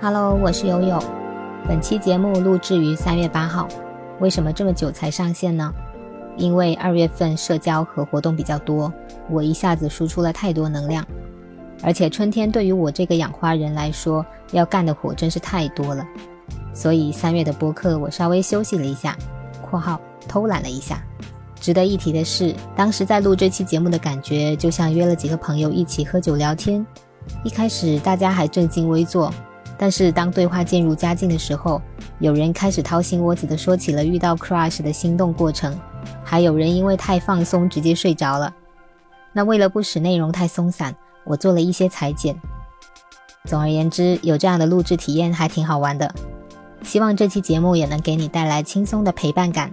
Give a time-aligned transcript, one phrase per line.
[0.00, 0.96] Hello，我是悠悠。
[1.66, 3.66] 本期节目录制于三月八号。
[4.20, 5.74] 为什么这么久才上线呢？
[6.36, 8.92] 因为二月份社交和活动比较多，
[9.28, 11.04] 我一下子输出了太多能量。
[11.82, 16.06] 而且春天对于我这个养花人来说，要干的活真是太多了。
[16.72, 19.16] 所以三月的播客我稍微休息了一下
[19.60, 21.02] （括号偷懒了一下）。
[21.60, 26.86] 值得一提的是，当时在录这期节目的感觉，就像约了几个朋友一起喝酒聊天。
[27.42, 29.34] 一开始大家还正襟危坐，
[29.78, 31.80] 但是当对话渐入佳境的时候，
[32.18, 35.78] 有人开始掏心窝子的说起了遇到 crush 的心动过程，
[36.24, 38.52] 还有人因为太放松直接睡着了。
[39.32, 42.34] 那为了不使内容太松散，我做了一些裁剪。
[43.44, 46.12] 总而言之，有这样的录制体验还挺好玩的。
[46.82, 49.70] 希望这期节目也能给你带来轻松的陪伴感。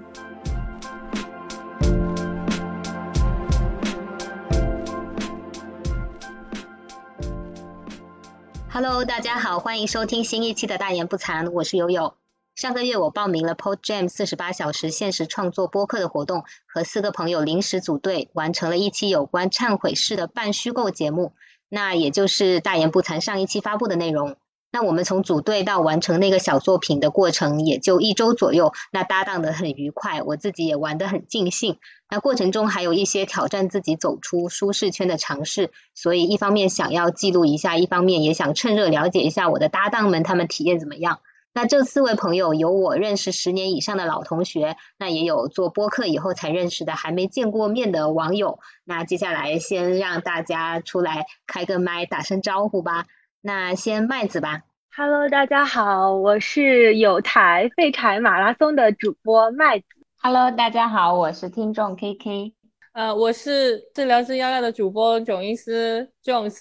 [8.76, 12.14] Hello，大家好，欢迎收听新一期的大言不惭，我是悠悠。
[12.56, 21.32] 上个月我报名了 Pod Jam 四十八小时限时创作播客的活动，和四个朋友临时组队，完成了一期有关忏悔式的半虚构节目，
[21.70, 24.36] 那也就是大言不惭上一期发布的内容。
[24.76, 31.78] 那我们从组队到完成那个小作品的过程也就一周左右，那搭档的很愉快，我自己也玩得很尽兴。
[32.10, 41.22] 那过程中还有一些挑战自己走出舒适圈的尝试，所以一方面想要记录一下，一方面也想趁热了解一下我的搭档们他们体验怎么样。
[41.54, 48.60] 那这四位朋友有我认识十年以上的老同学，那也有做播客以后才认识的还没见过面的网友。
[48.84, 53.06] 那接下来先让大家出来开个麦，打声招呼吧。
[53.48, 54.64] 那先麦子吧
[54.98, 59.86] ，Hello，大家好，我是有台废柴马拉松的主播麦子。
[60.18, 62.56] Hello，大家好，我是听众 KK。
[62.94, 66.58] 呃，我是治疗师幺幺的主播囧医师 Jones。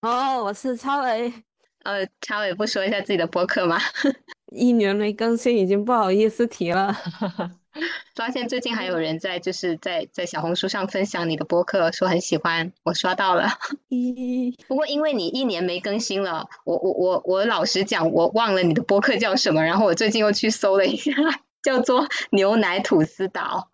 [0.00, 1.30] 哦，我是超伟。
[1.84, 3.76] 呃，超伟不说一下自己的播客吗？
[4.56, 6.96] 一年没更新，已经不好意思提了。
[8.14, 13.48] 发现最近还有人在就是在在小红书上分享你的播客，说很喜欢，我刷到了。
[14.68, 21.12] 不过因为你一年没更新了，我我我我老实讲，我忘了你的播客叫什么，然后我最近又去搜了一下，
[21.62, 23.68] 叫做牛奶吐司岛。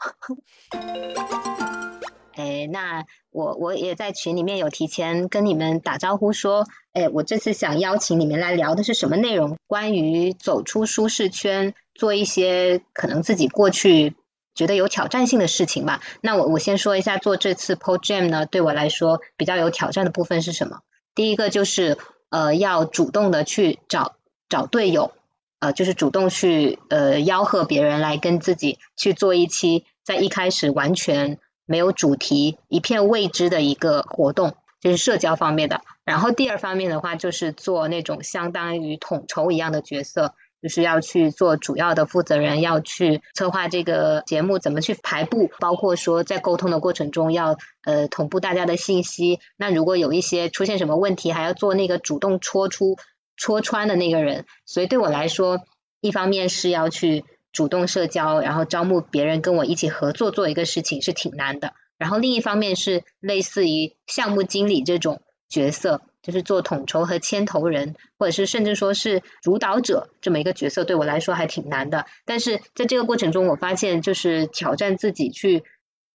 [2.38, 9.56] 哎，那我我也在群里面有提前跟你们打招呼说，哎，我这次想邀请你们来聊的是什么内容？
[9.66, 14.14] 关于走出舒适圈，做一些可能自己过去
[14.54, 16.00] 觉得有挑战性的事情吧。
[16.20, 20.78] 那我我先说一下，做这次 Pro Jam 呢，对我来说比较有挑战的部分是什么？
[21.16, 21.98] 第一个就是
[22.30, 24.14] 呃，要主动的去找
[24.48, 25.10] 找队友，
[25.58, 31.40] 呃，就是主动去呃吆喝别人来跟自己去做一期，在一开始完全。
[31.68, 35.82] 没有主题，一片未知的一个活动，就是社交方面的。
[36.06, 49.38] 然后第二方面的话，就是做那种相当于统筹一样的角色，就是要去做主要的负责人，要去策划这个节目怎么去排布，包括说在沟通的过程中要呃同步大家的信息。
[49.58, 52.96] 那如果有一些出现什么问题，还要做那个主动戳出、
[53.36, 54.46] 戳穿的那个人。
[54.64, 55.60] 所以对我来说，
[56.00, 57.26] 一方面是要去。
[57.52, 61.72] 主动社交，然后招募别人跟我一起合作做一个事情是挺难的。
[61.96, 72.06] 然后另一方面是类似于项目经理这种角色，就是做统筹和牵头人，或者是甚至说是主导者这么一个角色，对我来说还挺难的。
[72.24, 75.64] 但是在这个过程中，我发现就是挑战自己去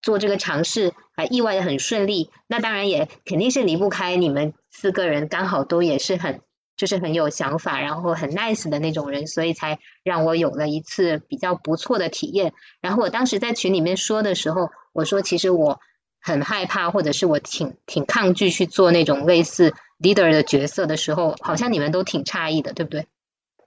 [0.01, 2.29] 做这个尝试，还意外的很顺利。
[2.47, 6.39] 那当然也肯定是离不开你们四个人，刚好都也是很。
[6.75, 12.53] 就是很有想法，然后很 nice 的那种人，所以才让我有了一次比较不错的体验。
[12.81, 15.79] 然后我当时在群里面说的时候，我说其实我
[16.19, 23.07] 很害怕，或者是我挺挺抗拒去做那种类似 leader 的角色的时候，好像你们都挺诧异的，对不对？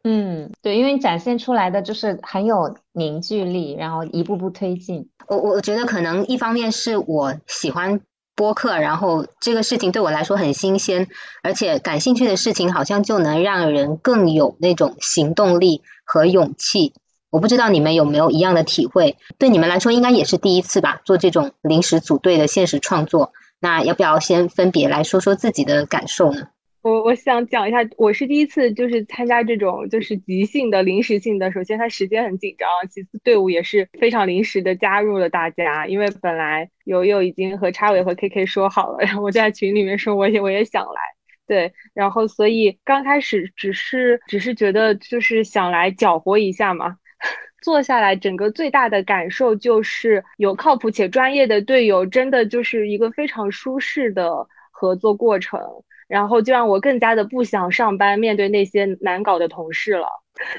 [0.03, 5.11] 嗯，对，因为展现出来的就是很有凝聚力，然后一步步推进。
[5.29, 8.01] 我我觉得可能一方面是我喜欢。
[8.37, 11.09] 播客，然后这个事情对我来说很新鲜，
[11.43, 16.93] 而且感兴趣的事情好像就能让人更有那种行动力和勇气。
[17.31, 19.17] 我不知道你们有没有一样的体会？
[19.39, 23.33] 对你们来说应该也是第一次吧，做这种临时组队的现实创作。
[23.59, 26.49] 那要不要先分别来说说自己的感受呢？
[26.87, 31.51] 我我想讲一下，我是第一次就是参加这种就是即兴的临时性的。
[31.51, 35.85] 首先，它时间很紧张；其次，队伍也是非常临时的加入了大家。
[35.89, 41.01] 因为本来友友已经和叉伟和 KK 说好了，然后我在群里面说我也我也想来，
[41.49, 46.99] 对，然后所以刚开始只是只是觉得就是想来搅和一下嘛。
[47.65, 55.61] 坐下来，整个最大的感受就是有靠谱且专业的队友，真的就是一个非常舒适的合作过程。
[56.09, 60.09] 然后就让我更加的不想上班，面对那些难搞的同事了。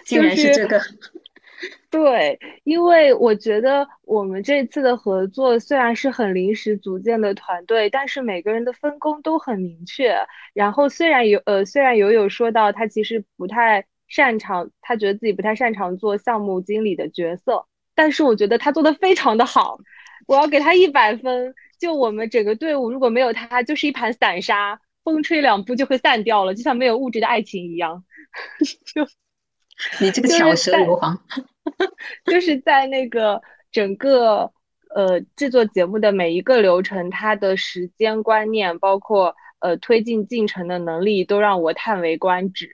[0.03, 0.81] 竟然是这个，
[1.89, 10.15] 对，因为我觉得我们这次的合作虽然是很临时组建的团队，但是每个人的分工都很明确。
[10.53, 17.65] 然后虽然有呃，虽然友友说到他其实不太擅长，他觉得自己不太擅长做项目经理的角色，
[17.95, 19.79] 但是我觉得他做的非常的好，
[20.27, 21.53] 我要给他一百分。
[21.79, 28.04] 就我们整个队伍如果没有他，就是一盘散沙，风吹两步就会散掉了，就像没有物质的爱情一样。
[28.94, 29.07] 就。
[30.01, 31.21] 你这个巧舌如簧，
[32.25, 34.51] 就是在那个整个
[34.89, 42.71] 呃制作节目的每一个流程，它的时间观念，包括呃推进进程的能力，都让我叹为观止。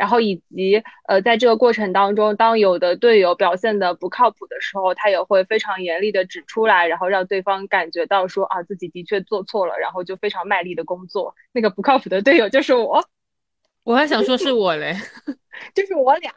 [0.00, 11.34] 然后以及呃在这个过程当中，当有的队友表现的不靠谱的时候，他也会非常严厉的指出来，然后让对方感觉到说啊自己的确做错了，然后就非常卖力的工作。
[11.52, 13.04] 那个不靠谱的队友就是我。
[13.84, 14.94] 我还想说是我嘞，
[15.74, 16.32] 就是我俩，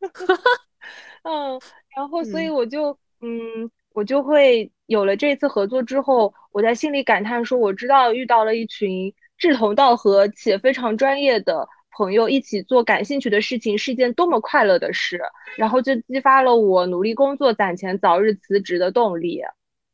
[1.24, 1.58] 嗯，
[1.96, 11.66] 然后所以我就，嗯，我就会有了这次合作之后，我在心里感叹说，我知道遇到了一群志同道合且非常专业的
[11.96, 15.20] 朋友，一起做感兴趣的事情是一件多么快乐的事，
[15.56, 19.42] 然后就激发了我努力工作攒钱早日辞职的动力，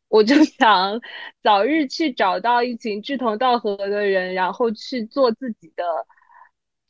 [0.09, 1.01] 我就想
[1.43, 5.85] 早日去找到一群志同道合的人，然后去做自己的。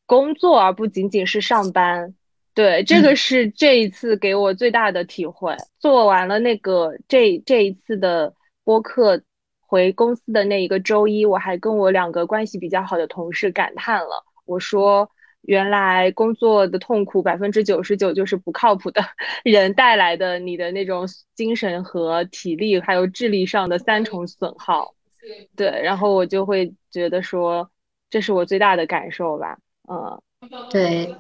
[0.05, 2.15] 工作而不仅仅是上班，
[2.53, 5.57] 对，这个是这一次给我最大的体会。
[5.79, 9.23] 做完了那个这这一次的播客，
[9.61, 14.23] 回公司的那一个周一，我还跟我两个关系比较好的同事感叹了。
[14.45, 15.11] 我说，
[15.43, 19.03] 原来工作的痛苦百分之九十九就是不靠谱的
[19.45, 24.95] 人带来的，你的那种精神和体力还有智力上的三重损耗。
[25.57, 27.71] 对，然后我就会觉得说，
[28.11, 29.59] 这是我最大的感受吧。
[29.89, 30.21] 嗯，
[30.69, 31.15] 对，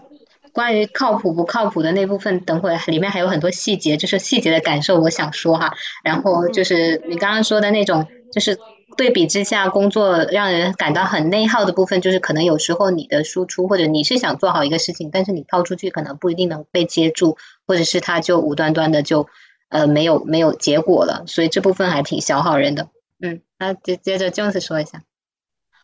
[0.53, 5.75] 关于靠谱不靠谱的那部分，等会里面还有很多细节，就是细节的感受，我想说哈。
[6.03, 8.59] 然后就是你刚刚说的那种，就是
[8.97, 17.37] 对比之下工作让人感到很内耗的部分，就是可能有时候你的输出或者你是想做好一个事情，但是你抛出去可能不一定能被接住，
[17.67, 19.29] 或者是他就无端端的就
[19.69, 22.89] 呃没有没有结果了，所以这部分还挺消耗人的。
[23.21, 25.03] 嗯，那接接着 Jones 说一下。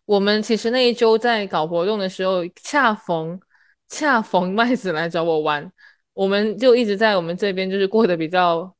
[0.04, 3.40] 我们其实那一周在搞活动的时候，恰逢
[3.88, 5.70] 恰逢麦子来找我玩，
[6.14, 8.74] 我们就一直在我们这边就是过得比较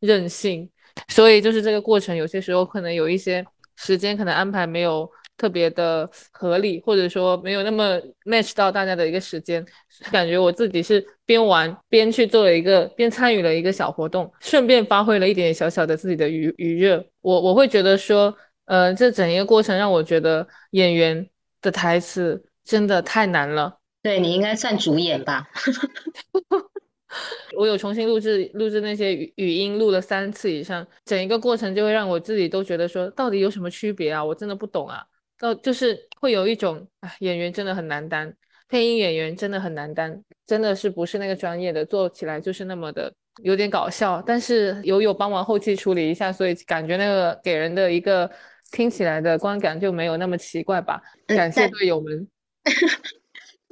[0.00, 0.70] 任性，
[1.08, 3.44] 所以就是这个过程有些时候可能有一些
[3.76, 9.64] 时间可能安排没有特别的合理，或者说没有那么 match 到大家的一个时间，
[10.10, 18.36] 感觉我自己是边玩边去做了一个边参与了一个小活动，顺便发挥了一点小小的自己的余余热，我我会觉得说。
[18.66, 21.28] 呃，这整一个过程让我觉得演员
[21.60, 23.78] 的台词真的太难了。
[24.02, 25.46] 对你应该算主演吧？
[27.56, 34.24] 我有重新录制录制那些语语音，录了三次以上，整一个过程就会让我自己都觉得说，到底有什么区别啊？
[34.24, 35.04] 我真的不懂啊。
[35.38, 38.32] 到就是会有一种，哎，演员真的很难当，
[38.68, 43.12] 配音演员真的很难当，真的是不是那个专业的，做起来就是那么的
[43.42, 44.22] 有点搞笑。
[44.26, 48.30] 但是有有帮忙后期处理一下，所以感觉那个给人的一个。
[48.72, 51.00] 听起来的观感就没有那么奇怪吧？
[51.28, 52.26] 感谢队友们。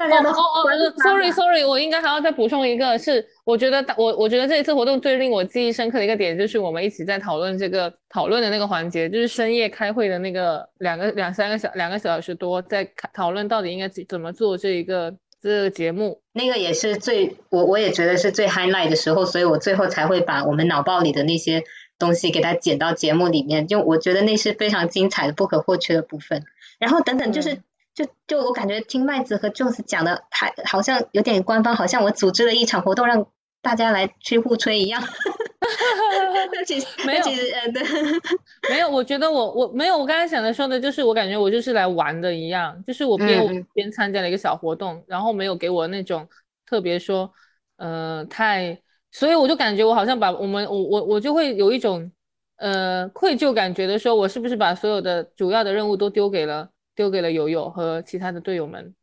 [0.08, 16.20] 大家都哦哦，sorry sorry，我应该还要再补充一个，是我觉得我我觉得这一次活动最令我记忆深刻的一个点，就是我们一起在讨论这个讨论的那个环节，就是深夜开会的那个两个两三个小两个小时多，在讨论到底应该怎么做这一个这个节目。
[16.32, 21.62] 那个也是最我我也觉得是最 highlight 的时候，所以我最后才会把我们脑爆里的那些。
[21.98, 26.42] 东西给它剪到节目里面，就我觉得那是非常精彩的、不可或缺的部分。
[26.80, 27.58] 然后等等，就是
[27.94, 33.26] 就就我感觉听麦子和 Jones 讲的，还好像有点官方，好像我组织了一场活动让
[33.60, 35.02] 大家来去互吹一样。
[36.52, 37.82] 那其实没有，呃，对，
[38.70, 38.90] 没有。
[38.90, 46.28] 我觉得我我没有，我刚才想的说的就是，我感觉我就是来玩的一样，就是我边边参加了一个小活动，然后没有给我那种
[46.66, 47.32] 特别说，
[47.76, 48.80] 呃，太。
[49.14, 52.10] 所以我就感觉我好像把我们我我我就会有一种
[52.56, 56.70] 呃愧疚感觉的说，我是不是把所有的主要的任务都丢给了
[57.02, 58.94] 丢给了友友和其他的队友们？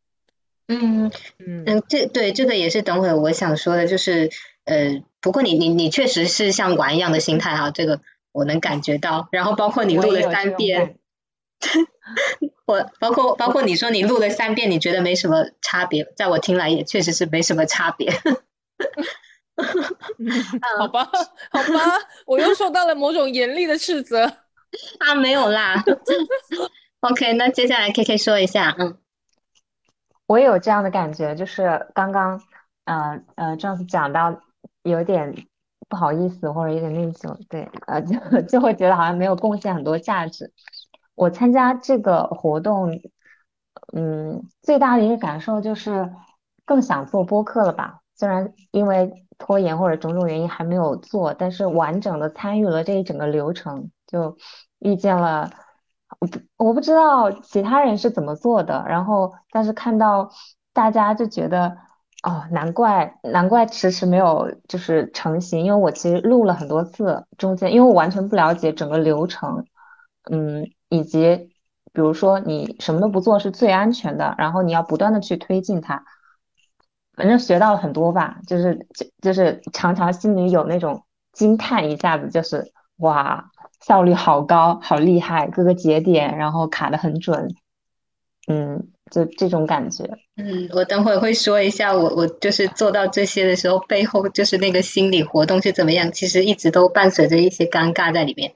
[0.70, 4.29] 嗯嗯嗯，这对这个也是等会我想说的，就是
[4.63, 8.00] 呃，不过你你你确实是像玩一样的心态哈，这个
[8.32, 9.27] 我能感觉到。
[9.34, 10.98] 然后包括你录了三遍，
[12.65, 18.13] 我包括包括你说你录了三遍，你觉得没什么差别，在我听来也确实是没什么差别。
[20.77, 21.12] 好吧，
[21.51, 24.24] 好吧，我又受到了某种严厉的斥责
[25.00, 25.84] 啊，没有啦。
[27.01, 28.98] OK，那接下来 K K 说一下，嗯，
[30.27, 32.41] 我也有这样的感觉，就是刚刚，
[32.84, 34.41] 呃呃，这样子讲到
[34.84, 35.34] 有点
[35.88, 40.51] 不好意思或者有点内疚，对，呃，就 就会觉得好像没有贡献很多价值。
[41.15, 43.00] 我参加这个活动，
[43.94, 46.12] 嗯，最大的一个感受就是
[46.65, 48.01] 更想做播客了吧？
[48.13, 54.38] 虽然因为拖延或者种种原因还没有做，但是完整的参与了这一整个流程，就
[54.79, 55.50] 遇见了。
[56.20, 60.30] 我不我不知道其他人是怎么做的，然后但是看到
[60.74, 61.78] 大家就觉得
[62.24, 69.66] 哦，难怪难怪迟迟没有就是成型，因为我其实录了很多次，中间因为我完全不了解整个流程，
[70.30, 71.50] 嗯，以及
[71.94, 76.04] 比如说你什么都不做是最安全的，然后你要不断的去推进它，
[77.16, 83.50] 反正学到了很多吧，就是就就是常常心里有那种惊叹一下子，就是哇。
[83.86, 87.56] 效率好高，好厉害，各个节点然后卡的很准，
[88.48, 90.18] 嗯，就这种感觉。
[90.36, 96.12] 嗯，我等会会说一下，我我就是做到这些的时候，背后就是那个心理活动是怎么样。
[96.12, 98.54] 其实一直都伴随着一些尴尬在里面，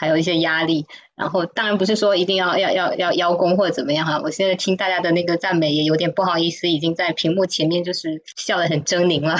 [0.00, 0.86] 还有一些压力。
[1.14, 4.22] 然后当然不是说一定要要要要邀功或者怎么样哈。
[4.24, 9.36] 我现在听大家的那个赞美也有点不好意思，已经在屏幕前面就是笑得很狰狞了。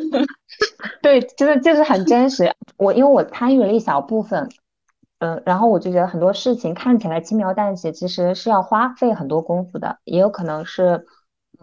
[1.02, 2.54] 对，就是就是很真实。
[2.78, 4.48] 我因为我参与了一小部分，
[5.18, 9.98] 嗯，然后我就觉得很多事情看起来轻描淡写，其实是要花费很多功夫的。
[10.04, 11.04] 也有可能是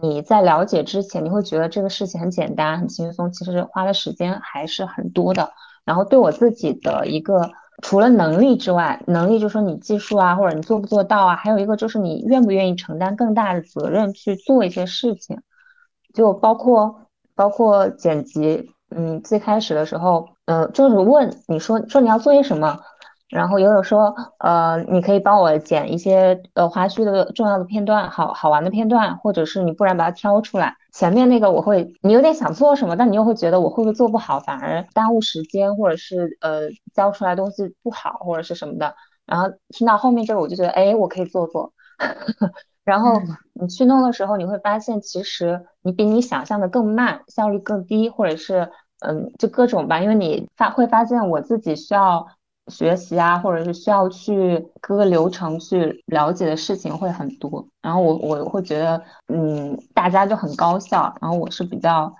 [0.00, 5.52] 你在了解之前，你会觉得这个事情很简单、很轻松，其实花的时间还是很多的。
[5.84, 7.50] 然后对我自己的一个，
[7.82, 15.40] 除了能力之外，能力就是说你技术啊，或者你做不做到啊，还有一个就是你愿不愿意承担更大的责任去做一些事情，
[16.12, 17.02] 就包括
[17.34, 18.72] 包括剪辑。
[18.90, 22.80] 嗯，最开始的时候，呃，就是问你说说你要做些什么，
[23.28, 30.74] 然后友友说，呃，你可以帮我剪一些呃花絮的重要的片段，好好玩的片段，或者是你不然把它挑出来。
[30.98, 36.62] 前面那个我会，你有点想做什么，但你又会觉得我会不会做不好，反而耽误时间，或者是呃
[36.92, 38.96] 交出来东西不好或者是什么的。
[39.24, 41.72] 然后听到后面这个，我就觉得，哎，我可以做做。
[42.84, 50.00] 然后你去弄的时候，你会发现其实你比你想象的更慢，效率更低，或者是嗯，就各种吧。
[50.00, 52.26] 因为你发会发现我自己需要
[52.68, 57.66] 学习啊，或者是需要去各个流程去了解的事情会很多。
[57.82, 62.14] 然后我我会觉得嗯，大家就很高效，然后我是比较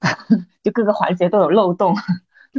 [0.62, 1.94] 就各个环节都有漏洞，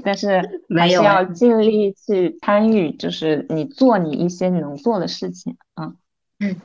[0.03, 5.93] 但是还是要尽力去参与，就是你做你一些你能做的事情啊，
[6.39, 6.55] 嗯。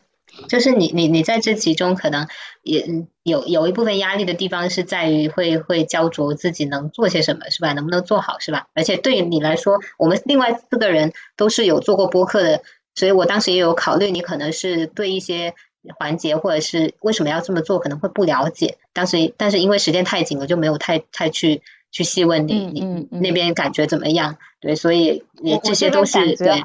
[0.49, 2.29] 就是你你你在这其中可能
[2.63, 2.87] 也
[3.23, 7.73] 有有一部分压力的地方是在于会会焦灼自己能做些什么是吧？
[7.73, 8.67] 能不能做好是吧？
[8.75, 12.63] 而且对于你来说，我们另外四个人都是有做过播客的，
[12.95, 15.55] 所以我当时也有考虑，你可能是对一些
[15.99, 18.79] 环节或者是为什么要这么做可能会不了解。
[18.93, 24.37] 当时但是因为时间太紧，我就没有太太去去细问你你那边感觉怎么样？
[24.61, 26.65] 对，所以你这些都是对。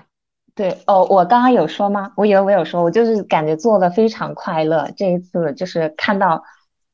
[0.54, 2.12] 对哦，我刚刚有说吗？
[2.16, 4.90] 我以为我有说，我就是感觉做的非常快乐。
[4.98, 6.44] 这一次就是看到，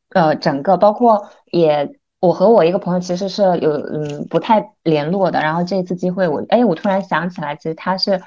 [0.09, 5.41] 呃，整个包括也，我和我一个朋友其实是有嗯不太联络的。
[5.41, 8.21] 然后这次机会，我哎，我突然想起来，其实他是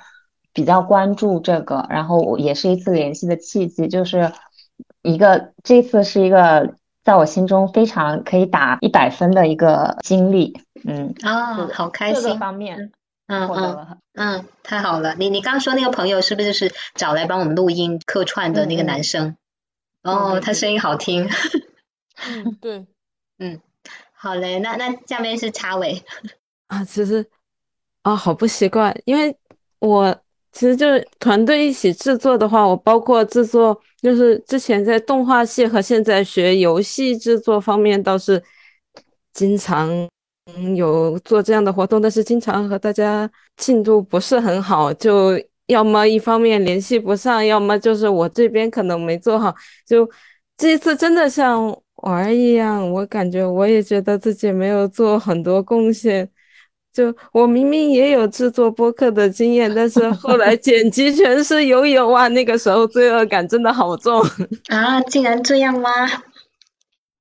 [0.52, 4.32] 比较关注这个，然后也是一次联系的契机，就是
[5.02, 10.60] 一个这次是一个在我心中非常可以打一百分的一个经历。
[10.84, 12.90] 嗯啊，好开心方面。
[13.30, 15.14] 嗯嗯嗯，太好了！
[15.14, 19.36] 你你刚说那个朋友是不是就是找来帮我们录音客串的那个男生？
[20.02, 21.30] 哦，他声音好听。
[22.28, 22.86] 嗯， 对，
[23.38, 23.60] 嗯，
[24.12, 26.02] 好嘞，那那下面是插尾
[26.66, 27.24] 啊，其实
[28.02, 29.36] 啊，好不习惯，因为
[29.78, 30.20] 我
[30.50, 38.42] 其实就是团队一起制作的话，我包括制作，就是之前在动画系和现在学游戏制作方面倒是
[39.32, 39.88] 经常。
[40.56, 49.54] 嗯，有做这样的活动，但是经常和大家进度不是很好，就要么一方面联系不上，要么就是我这边可能没做好。
[49.86, 50.08] 就
[50.56, 56.28] 这一次真的像玩一样，我感觉我也觉得自己没有做很多贡献。
[56.92, 64.20] 就我明明也有制作播客的经验，但是后来 剪辑全是游泳啊，那个时候罪恶感真的好重
[64.68, 65.00] 啊！
[65.02, 65.88] 竟然这样吗？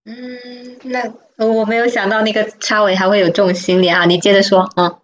[0.09, 4.05] 嗯，那我没有想到那个插尾还会有这种心理啊！
[4.05, 4.97] 你接着说，嗯，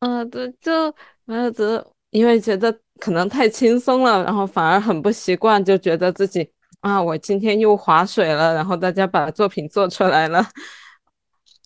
[0.00, 0.92] 嗯，对，就
[1.24, 10.44] 没有觉得因为觉得可能太轻松了，然后反而很不习惯，就觉得自己啊，我今天又划水了，然后大家把作品做出来了，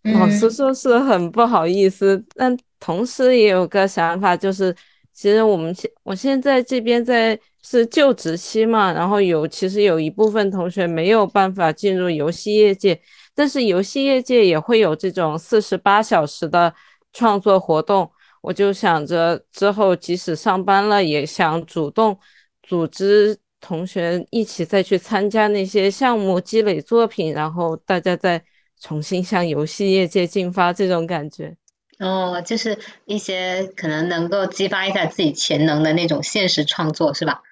[0.13, 4.77] 老实说是很不好意思，但同时也有个想法，就是
[5.15, 13.01] 其实我们现我现在这边在是就职期嘛，然后有其实有一部分同学没有办法进入游戏业界，
[13.35, 16.75] 但是游戏业界也会有这种四十八小时的
[17.13, 18.11] 创作活动。
[18.43, 22.19] 我就想着之后即使上班了，也想主动
[22.63, 28.43] 组织同学一起再去参加那些项目，积累作品，然后大家再
[28.81, 31.55] 重新向游戏业界进发，这种感觉。
[31.99, 37.43] 哦，就是一些可能能够激发一下自己潜能的那种现实创作，是吧？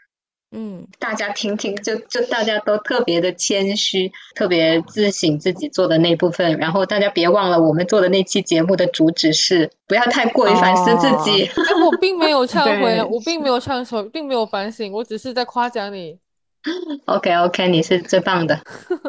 [0.50, 6.57] 嗯，大家听听，就就大家都特别的谦虚，特别自省自己做的那部分。
[6.59, 11.50] 然后大家别忘了，我们做的那期节目的主旨是不要太过于反思自己。
[11.85, 16.19] 我并没有忏悔， 我并没有忏悔，并没有反省，我只是在夸奖你。
[17.05, 18.55] OK OK，你是最棒的。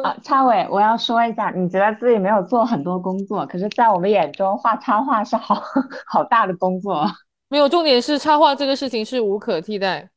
[0.04, 5.62] 啊， 插伟，我要说一下，你觉得自己没有做很多工作，可是，在我们眼中，画插画是好
[6.06, 7.10] 好大的工作。
[7.48, 10.08] 没有，重点是插画这个事情是无可替代。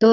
[0.00, 0.10] 对，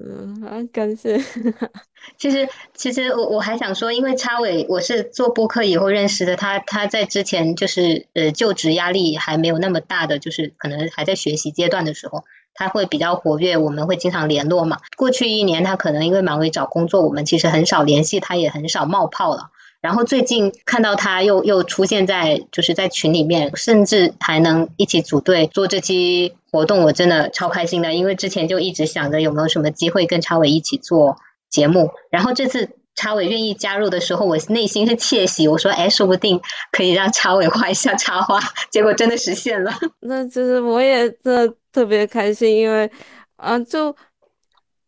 [0.00, 1.18] 嗯，感谢。
[2.16, 14.78] 其实，其实我我还想说，因为插伟我是做播客以后认识的他，他在之前就是呃就职压力还没有那么大的，就是可能还在学习阶段的时候，他会比较活跃，我们会经常联络嘛。
[14.96, 19.50] 过去一年他可能因为忙于找工作，我们其实很少联系，他也很少冒泡了。
[19.80, 27.94] 然后最近看到他又又出现在就是在群里面，甚至还能一起组队做这期活动，我真的超开心的。
[27.94, 31.18] 因为之前就一直想着有没有什么机会跟超伟一起做
[31.48, 36.40] 节目，然后这次超伟愿意加入的时候，我内心是窃喜，我说哎，说不定
[36.72, 38.40] 可以让超伟画一下插画，
[38.72, 39.72] 结果真的实现了。
[40.00, 42.90] 那就是我也真的特别开心，因为
[43.36, 43.94] 啊，就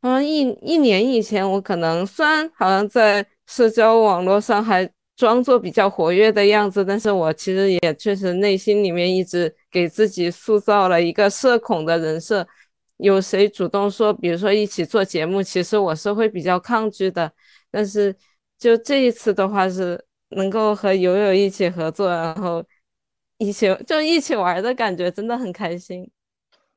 [0.03, 3.25] 嗯一一年以前，我可能虽然好像在。
[3.51, 12.47] 社交网络上还装作比较活跃的样子，但是我其实也确实内心里面一直给自己塑造了一个社恐的人设。
[12.99, 17.33] 有谁主动说，比如说一起做节目，其实我是会比较抗拒的。
[17.71, 18.15] 但是
[18.57, 22.65] 就这一次的话，是能够和友友一起合作，然后
[23.39, 26.09] 一起就一起玩的感觉，真的很开心。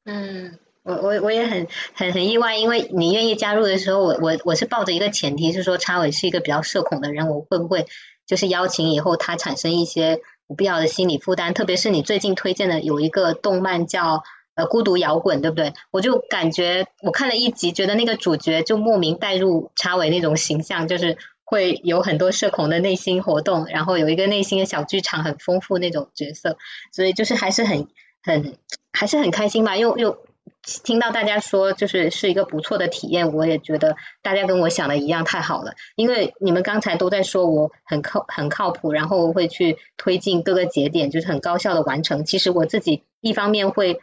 [0.06, 0.58] 嗯。
[0.84, 7.86] 我我我也很很很意外，因为你愿意加入的时候，我我我是抱着一个前提是说，插伟是一个比较社恐的人，我会不会
[8.28, 11.54] 就是邀请以后他产生一些不必要的心理负担？
[11.54, 14.24] 特别是你最近推荐的有一个动漫叫
[14.56, 15.72] 呃孤独摇滚，对不对？
[15.90, 26.58] 我就感觉我看了一集，觉得那个主角就莫名带入插伟那种形象，就是会有很多社恐的内心活动，然后有一个内心的小剧场很丰富那种角色，
[26.92, 27.88] 所以就是还是很
[28.22, 28.58] 很
[28.92, 30.18] 还是很开心吧，又又。
[30.64, 35.74] 听到大家说就是是一个不错的体验，我也觉得大家跟我想的一样，太好了。
[35.96, 42.24] 因为你们刚才都在说我很靠很靠谱，然后会去推进各个节点，就是很高效的完成。
[42.24, 44.00] 其实我自己一方面会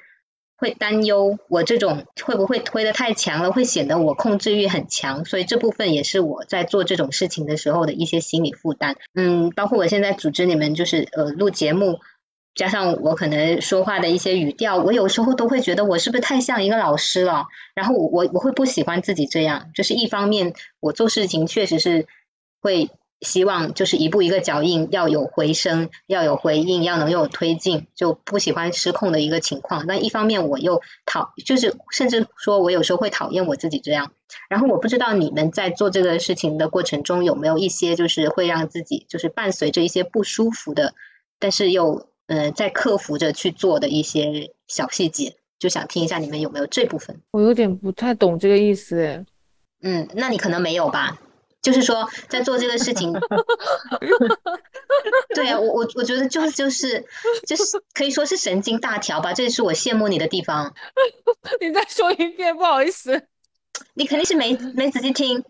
[0.57, 8.97] 会担忧，我这种会不会推的太强了，会显得我控制欲很强，所以这部分也是我在做这种事情的时候的一些心理负担。
[9.15, 12.01] 嗯，包括我现在组织你们就是呃录节目。
[12.55, 17.47] 加上我可能说话的一些语调，我有时候都会觉得我是不是太像一个老师了。
[17.75, 22.07] 然后我我会不喜欢自己这样，就是一方面我做事情确实是
[22.61, 29.87] 会希望就是一步一个脚印，要有回声，要有回应，要能有推进，就不喜欢失控的一个情况。
[29.87, 34.13] 但一方面我又讨，就是甚至说我有时候会讨厌我自己这样。
[34.49, 40.95] 然后我不知道你们在做这个事情的过程中有没有一些就是会让自己就是伴随着一些不舒服的，
[41.39, 42.11] 但是又。
[42.31, 47.21] 呃，在克服着去做的一些小细节，就想听一下你们有没有这部分。
[47.33, 49.27] 我有点不太懂这个意思，
[49.83, 51.19] 嗯，那你可能没有吧？
[51.61, 53.13] 就是说，在做这个事情，
[55.35, 57.05] 对啊，我我我觉得就是就是
[57.49, 60.73] 就是可以说是神经大条吧，这也是我羡慕你的地方。
[61.61, 63.27] 你再说一遍，不好意思，
[63.95, 65.43] 你肯定是没没仔细听。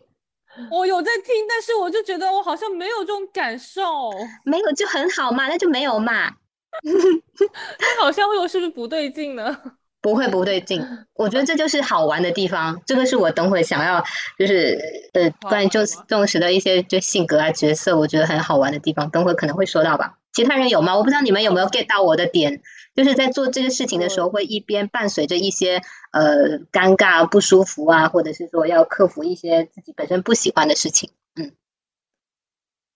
[0.71, 4.11] 我有在听，但是我就觉得我好像没有这种感受。
[4.45, 6.37] 没有就很好嘛，那就没有嘛。
[7.79, 9.61] 他好像会有是不是不对劲呢？
[10.03, 12.81] 不会不对劲，我觉得这就是好玩的地方。
[12.87, 14.03] 这个是我等会想要
[14.39, 14.79] 就是
[15.13, 19.11] 呃关于重重视的一些就性格啊角色，我觉得很好玩的地方。
[19.11, 20.17] 等会可能会说到吧。
[20.33, 20.97] 其他人有吗？
[20.97, 22.63] 我不知道你们有没有 get 到我的点，
[22.95, 31.11] 就是在做这个事情的时候，会一边伴随着一些呃尴尬不舒服啊，或者是说要克服一些自己本身不喜欢的事情。
[31.35, 31.53] 嗯，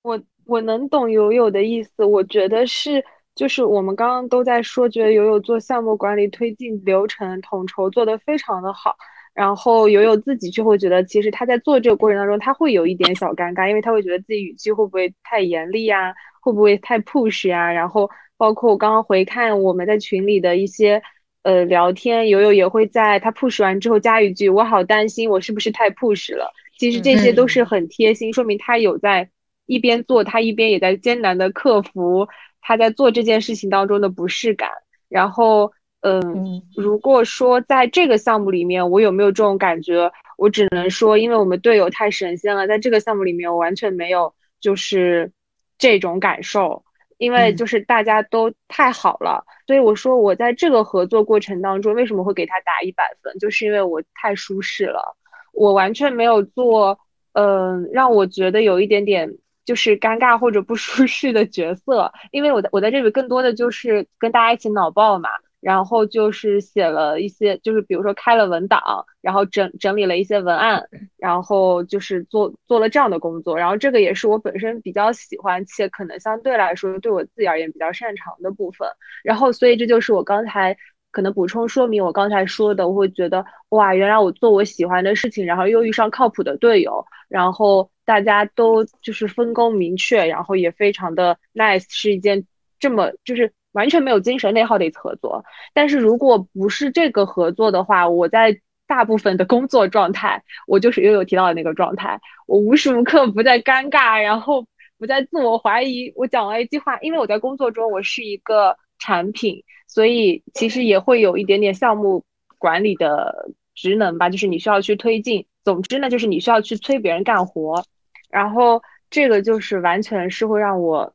[0.01, 3.05] 我我能懂友友的意思，我觉得是。
[3.35, 8.97] 就是我们刚刚都在说，觉得友友做项目管理、推进流程、统筹做得非常的好。
[9.35, 17.73] 然后友友自己就会觉得，其实他在做这个过程当中，他会有一点小尴尬，因为他会觉得自己语气会不会太严厉啊，会不会太 push 啊？
[17.73, 21.03] 然后包括我刚刚回看我们在群里的一些
[21.42, 29.29] 呃聊天，友友也会在他 push 完之后加一句：“我好担心，我是不是太 push 了？”其实这些都是很贴心，说明他有在
[29.66, 32.29] 一边做，他一边也在艰难的克服
[32.64, 34.70] 他在做这件事情当中的不适感。
[35.09, 40.11] 然后，嗯，如果说在这个项目里面，我有没有这种感觉？
[40.38, 45.31] 我只能说，因为我们队友太神仙了，在这个项目里面，我完全没有就是
[45.79, 46.83] 这种感受。
[47.16, 55.16] 因为就是大家都太好了，所以我说我在这个合作过程当中为什么会给他打一百分，就是因为我太舒适了，
[55.53, 56.98] 我完全没有做，
[57.33, 59.33] 嗯，让我觉得有一点点
[59.64, 65.29] 就是尴尬或者不舒适的角色，因为我在我在这里更多的就是跟大家一起脑爆嘛。
[65.61, 73.57] 然后就是写了一些，就是比如说开了文档，然后整整理了一些文案，然后就是做做了这样的工作。
[73.57, 78.87] 然后这个也是我本身比较喜欢，且可能相对来说对我自己而言比较擅长的部分。
[79.22, 80.77] 然后所以这就是我刚才
[81.14, 92.44] 可能补充说明我刚才说的，我会觉得哇，原来我做我喜欢的事情，然后又遇上靠谱的队友，然后大家都就是分工明确，然后也非常的 nice，是一件
[92.79, 93.53] 这么就是。
[93.74, 104.64] 完全没有精神内耗的一次合作，但是如果不是这个合作的话，我在大部分的工作状态，我就是悠悠提到的那个状态，我无时无刻不在尴尬，然后
[104.96, 106.12] 不在自我怀疑。
[106.14, 112.25] 我讲了一句话，因为我在工作中我是一个产品，所以其实也会有一点点项目
[112.59, 115.47] 管理的职能吧，就是你需要去推进。
[115.65, 117.85] 总之呢，就是你需要去催别人干活，
[118.31, 121.15] 然后这个就是完全是会让我。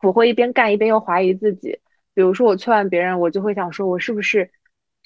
[0.00, 1.80] 我会一边干一边又怀疑自己，
[2.14, 4.48] 比如说我催完别人，我就会想说，我是不是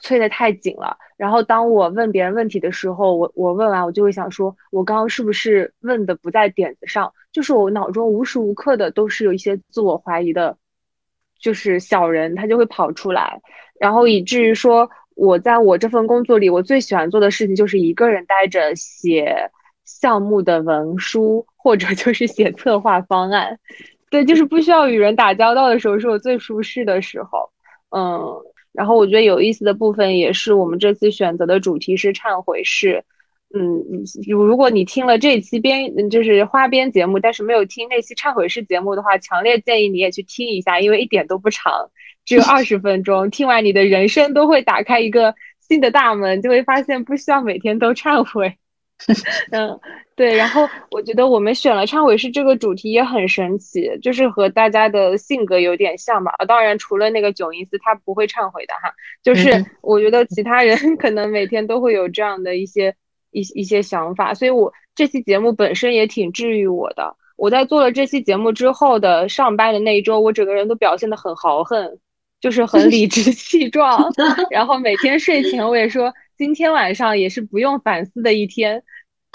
[0.03, 0.99] 催得太紧了？
[1.17, 7.15] 然后当我问别人问题的时候，我我问完，我就会想说，我刚刚是不是问的不在点子上？
[7.33, 10.59] 就是我脑中无时无刻的都是有一些自我怀疑的，
[11.43, 13.39] 就是小人他就会跑出来，
[13.79, 19.51] 然后以至于说我在我这份工作里，我最喜欢做的事情就是一个人待着写
[19.85, 23.59] 项目的文书，或者 就是写策划方案。
[24.09, 27.51] 对，就是不需要与人打交道的时候，是我最舒适的时候。
[27.91, 28.23] 嗯，
[28.73, 33.05] 然后我觉得有意思的部分也是我们这次选择的主题是忏悔式。
[33.55, 41.91] 嗯，如果你听了这期编就是花边节目，但是没有听那期忏悔式节目的话，强烈建议你也去听一下，因为一点都不长，
[42.25, 48.57] 只有二十分钟，听完你的人生都会打开一个新的大门，就会发现不需要每天都忏悔。
[49.51, 49.81] 嗯，
[50.15, 56.33] 对，然后我觉得我们选了忏悔式这个主题也很神奇，就是和大家的性格有点像吧。
[56.39, 58.95] 啊，当然除了那个囧伊斯，他不会忏悔的哈。
[59.23, 62.95] 就是我觉得其他人 可能每天都会有这样的一些
[63.33, 67.17] 一一些想法，所以我这期节目本身也挺治愈我的。
[67.37, 71.99] 我在做了这期节目之后的上班的那一周，我整个人都表现得很豪横，
[72.41, 74.13] 就是很理直气壮。
[74.51, 76.13] 然后每天睡前我也说。
[76.39, 78.83] 今天晚上也是不用反思的一天，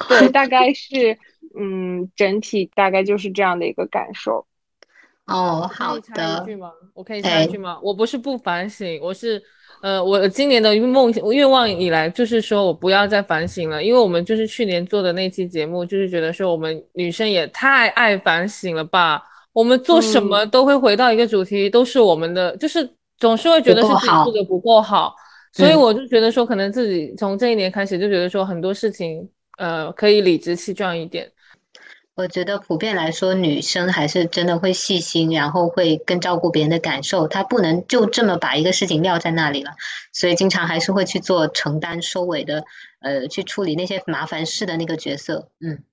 [0.10, 1.17] 对，大概是，
[1.57, 4.45] 嗯，整体大概就是这样的一个感受。
[5.25, 6.03] 哦，好的。
[6.03, 6.71] 我可以插一句吗？
[6.93, 7.79] 我可以插一句吗？
[7.81, 9.41] 我不是不反省，我是，
[9.81, 19.21] 呃，我今年的梦愿望以来就是说我不要再反省了，因为我们就是去年做的那期节目，就是觉得说我们女生也太爱反省了吧，
[19.53, 25.15] 我们做什么都会回到一个主题，都是我们的，就是总是会觉得是自己做的不够好。
[25.53, 31.27] 所以我就觉得说，可能自己从这一年开始就觉得说，很多事情，呃，可以理直气壮一点。
[32.17, 37.27] 我觉得普遍来说，女生还是真的会细心，然后会更照顾别人的感受。
[37.27, 39.75] 她不能就这么把一个事情撂在那里了，
[40.12, 42.65] 所以经常还是会去做承担收尾的，
[43.01, 45.51] 呃，去处理那些麻烦事的那个角色。
[45.60, 45.84] 嗯。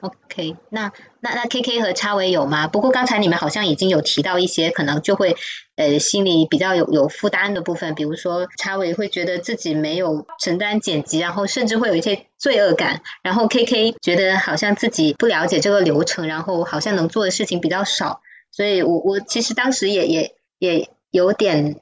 [0.00, 2.66] OK，那那那 KK 和叉尾有吗？
[2.66, 5.36] 不过刚才你们好像已经有提到一些可能就会
[5.76, 18.20] 呃心里比较有有负担的部分，比如说叉尾会觉得自己没有承担剪辑，然后甚至会有一些罪恶感，然后 KK 觉得好像自己不了解这个流程，然后好像能做的事情比较少，
[18.50, 21.80] 所以我我其实当时也也也有点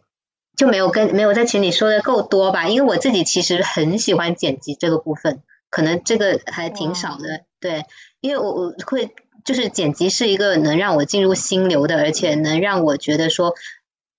[0.56, 5.42] 就没有跟没有在群里说的够多吧，因为我自己其实很喜欢剪辑这个部分。
[5.74, 7.84] 可能这个还挺少的，对，
[8.20, 9.10] 因为我我会
[9.44, 13.54] 就是剪辑是一个能让我进入心流的，而且能让我觉得说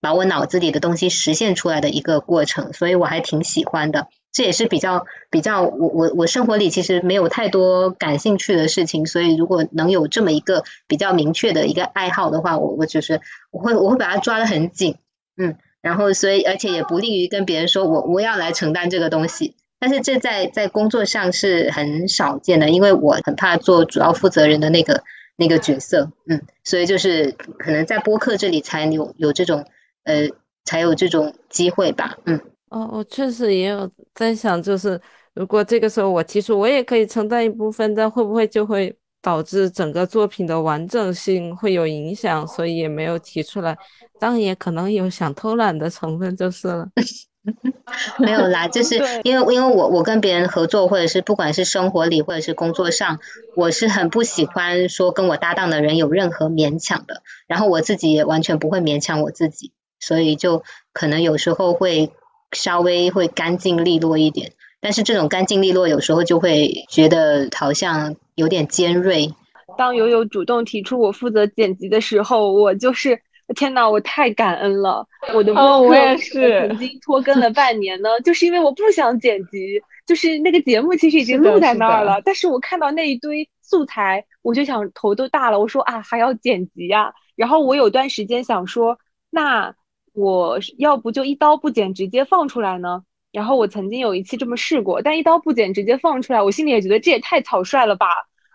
[0.01, 4.09] 把我脑子里的东西实现出来的一个过程，所以我还挺喜欢的。
[4.33, 14.97] 这也是比较比较我我我生活里其实没有太多感兴趣的事情，所以如果能有这么一个比较明确的一个爱好的话，我我就是我会我会把它抓得很紧，
[15.37, 19.55] 嗯，然后所以而且也不利于跟别人说我我要来承担这个东西。
[19.85, 25.03] 但是这在在工作上是很少见的，因为我很怕做主要负责人的那个
[25.35, 29.63] 那个角色，嗯，所以就是可能在播客这里才有有这种
[30.03, 30.27] 呃
[30.63, 32.17] 才有这种机会吧。
[32.25, 34.99] 嗯，哦，我确实也有在想，就是
[35.35, 42.47] 如果这个时候我提出，我也可以承担一部分，但会不会就会导致整个作品的完整性会有影响？
[42.47, 43.77] 所以也没有提出来。
[44.19, 46.89] 当然也可能有想偷懒的成分就是了。
[48.17, 53.19] 没有啦，就是因为因为我我跟别人合作，或者是不管是生活里或者是工作上，
[53.55, 62.11] 我是很不喜欢说跟我搭档的人有任何勉强的，然后我自己也完全不会勉强我自己，所以就可能有时候会
[62.51, 69.33] 稍微会干净利落一点，但是这种干净利落有时候就会觉得好像有点尖锐。
[69.77, 73.21] 当友友主动提出我负责剪辑的时候，我就是。
[73.53, 75.07] 天呐，我太感恩了！
[75.33, 88.97] 我的哦，我也是，曾经拖更了半年呢，就是因为我不想剪辑，就是那个节目其实已经录在那儿了，但是我看到那一堆素材，我就想头都大了，我说啊还要剪辑呀，然后我有段时间想说，
[89.29, 89.75] 那
[90.13, 93.03] 我要不就一刀不剪直接放出来呢？
[93.31, 98.07] 然后我曾经有一期这么试过，但一刀不剪直接放出来，我心里也觉得这也太草率了吧，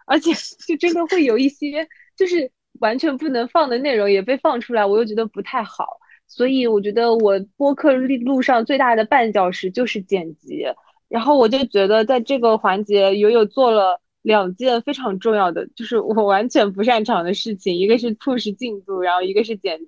[0.04, 0.32] 而且
[0.66, 2.50] 就真的会有一些就是。
[2.80, 5.86] 完全不能放的内容也被放出来，我又觉得不太好，
[6.26, 10.66] 所以我觉得我播客路上最大的绊脚石就是剪辑。
[11.08, 19.86] 然后我就觉得在这个环节，友友做了两件非常重要的，就是我完全不擅长的事情，一个是促使进度，然后一个是剪辑。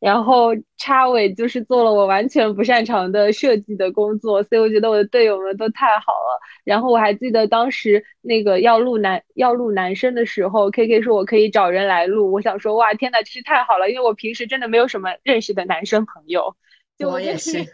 [0.00, 6.40] 然后插尾就是做了我完全不擅长的设计的工作，所以我觉得我的队友们都太好了。
[6.64, 16.56] 然后我还记得当时那个要录男要录男生的时候，K K 说我可以找人来录，我想说哇天呐，真是太好了，因为我平时真的没有什么认识的男生朋友。
[17.00, 17.64] 我也是。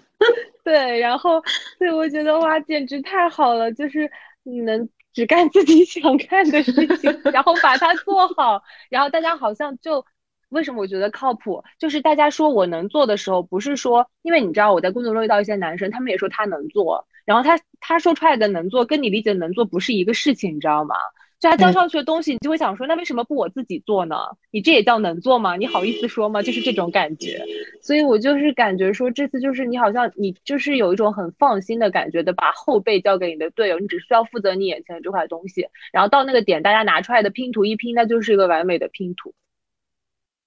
[0.64, 1.42] 对，然后
[1.78, 4.10] 对我觉得哇，简直太好了，就是
[4.42, 10.04] 你能只干自己想干的事情， 然后把它做好，然后大家好像就。
[10.50, 11.62] 为什么我觉得靠谱？
[11.78, 20.94] 就是大家说我能做的时候，不是说，因为你知道我在工作中遇到一些男生，他们也说他能做，然后他他说出来的能做，跟你理解的能做不是一个事情，你知道吗？
[21.38, 24.16] 就他交上去的东西，你就会想说，那为什么不我自己做呢？
[24.50, 25.56] 你这也叫能做吗？
[25.56, 26.40] 你好意思说吗？
[26.40, 27.44] 就是这种感觉，
[27.82, 39.34] 所以我就是感觉说，这次就是你好像你就是有一种很放心的感觉的，把后背交给你的队友，你只需要负责你眼前的这块东西，然后到那个点，大家拿出来的拼图一拼，那就是一个完美的拼图。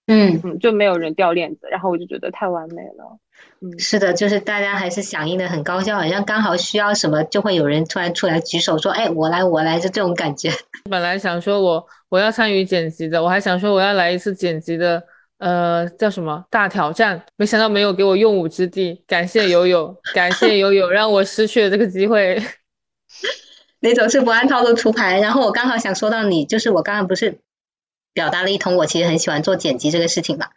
[0.09, 3.19] 嗯嗯，就没有人掉链子，然后我就觉得太完美了。
[3.61, 10.51] 嗯，是的，就是大家还是响应的很高效，好像刚好需要什么，就会有人突然出来举手说，哎，我来，我来，就这种感觉。
[10.89, 15.03] 本来想说我我要参与剪辑的，我还想说我要来一次剪辑的，
[15.37, 22.41] 呃，叫什么大挑战，没想到没有给我用武之地，感谢友友，感谢友友，让我失去了这个机会。
[23.81, 27.39] 那种是不按套路出牌，然后我刚好想说到你，就是我刚刚不是。
[28.19, 30.47] 表达了一通，我其实很喜欢做剪辑这个事情嘛。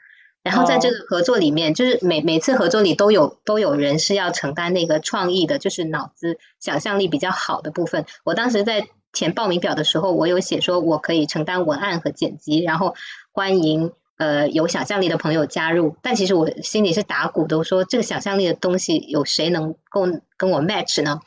[0.42, 8.04] 然后在这个合作里面，就是每每次合作里都有都有人是要承担那个创意的，就是脑子想象力比较好的部分。
[8.24, 12.96] 我当时在填报名表的时候，我有写说我可以承担文案和剪辑，然后
[13.30, 15.94] 欢迎呃有想象力的朋友加入。
[16.02, 21.20] 但其实我心里是打鼓的，说这个想象力的东西有谁能够跟我 match 呢？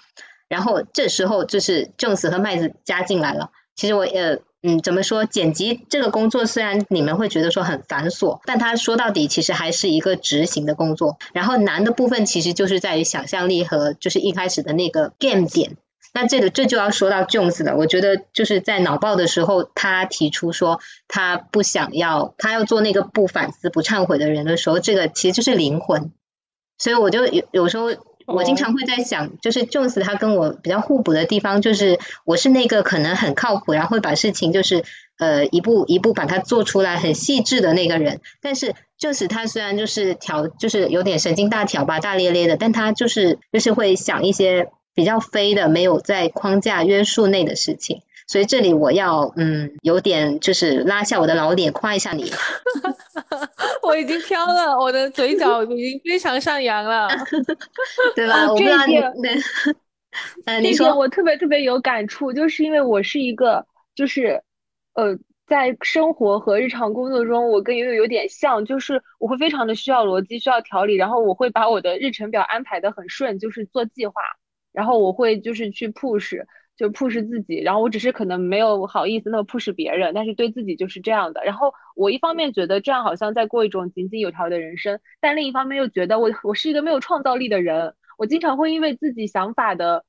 [0.50, 3.52] 然后这时候就是 Jones 和麦子加进来了。
[3.78, 4.40] 其实我呃。
[4.68, 5.26] 嗯，怎么说？
[5.26, 11.20] 剪辑这个工作虽然你们会觉得说很繁琐，但它说到底其实还是一个执行的工作。
[11.34, 15.78] 然后难的部分其实就是在于想象力和就是一开始的那个 game 点。
[16.16, 17.78] 那这个这就要说到 Jones 了。
[17.78, 26.12] 我觉得就是在脑爆的时候，他提出说他不想要，他要做那个不反思、不忏悔的人的时候，这个其实就是灵魂。
[26.80, 27.92] 所以我就有有时候。
[28.26, 34.84] 我经常会在想，就是 Jones 他跟我比较互补的地方，就是我是那个可能很靠谱，然后会把事情就是
[35.18, 38.22] 呃一步一步把它做出来很细致的那个人。
[38.42, 48.02] 但是 Jones 他虽然就是条就是有点神经大条吧，大咧咧的，但他就是就是会想一些比较飞的，没有在框架约束内的事情。
[48.28, 52.32] 所以这里我要嗯有点就是拉下我的老脸夸一下你，
[53.84, 57.08] 我已经飘了，我的嘴角已经非常上扬了，
[58.16, 58.48] 对吧？
[58.50, 58.98] 我不知道你，
[60.46, 64.42] 嗯，你说我特别特别有感触，就是因为我是一个就是
[64.96, 74.14] 呃在生活和日常工作中，我跟悠悠有点像，就是我会非常的需要逻辑，需要条理，然后我会把我的日程表安排的很顺，就是做计划，
[74.74, 76.44] 然后我会就是去 push。
[76.78, 81.44] 就 push 自己，然后我只是可能没有好意思那么 push 别人，但是对自己就是这样的。
[81.46, 87.94] 然后我一方面觉得这样好像在过一种井井有条的人生，但另一方面又觉得我我是一个没有创造力的人。
[88.18, 90.06] 我经常会因为自己想法的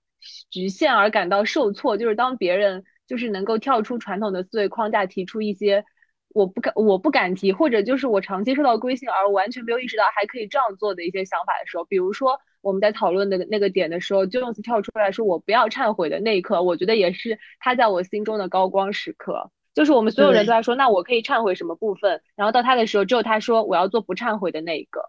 [0.51, 1.97] 局限而感到受挫。
[1.97, 5.85] 就是当别人就是能够跳出传统的思维框架，提出一些
[6.29, 19.53] 我不敢我不敢提，或者就是我长期受到规训而完全没有意识到还可以这样做的一些想法的时候，比如说我们在讨论的那个点的时候，Jones 跳出来说我不要忏悔的那一刻，我觉得也是他在我心中的高光时刻。
[19.73, 22.21] 就是我们所有人都在说，那我可以忏悔什么部分？
[22.35, 25.01] 然后到他的时候，只有他说我要做不忏悔的那一个。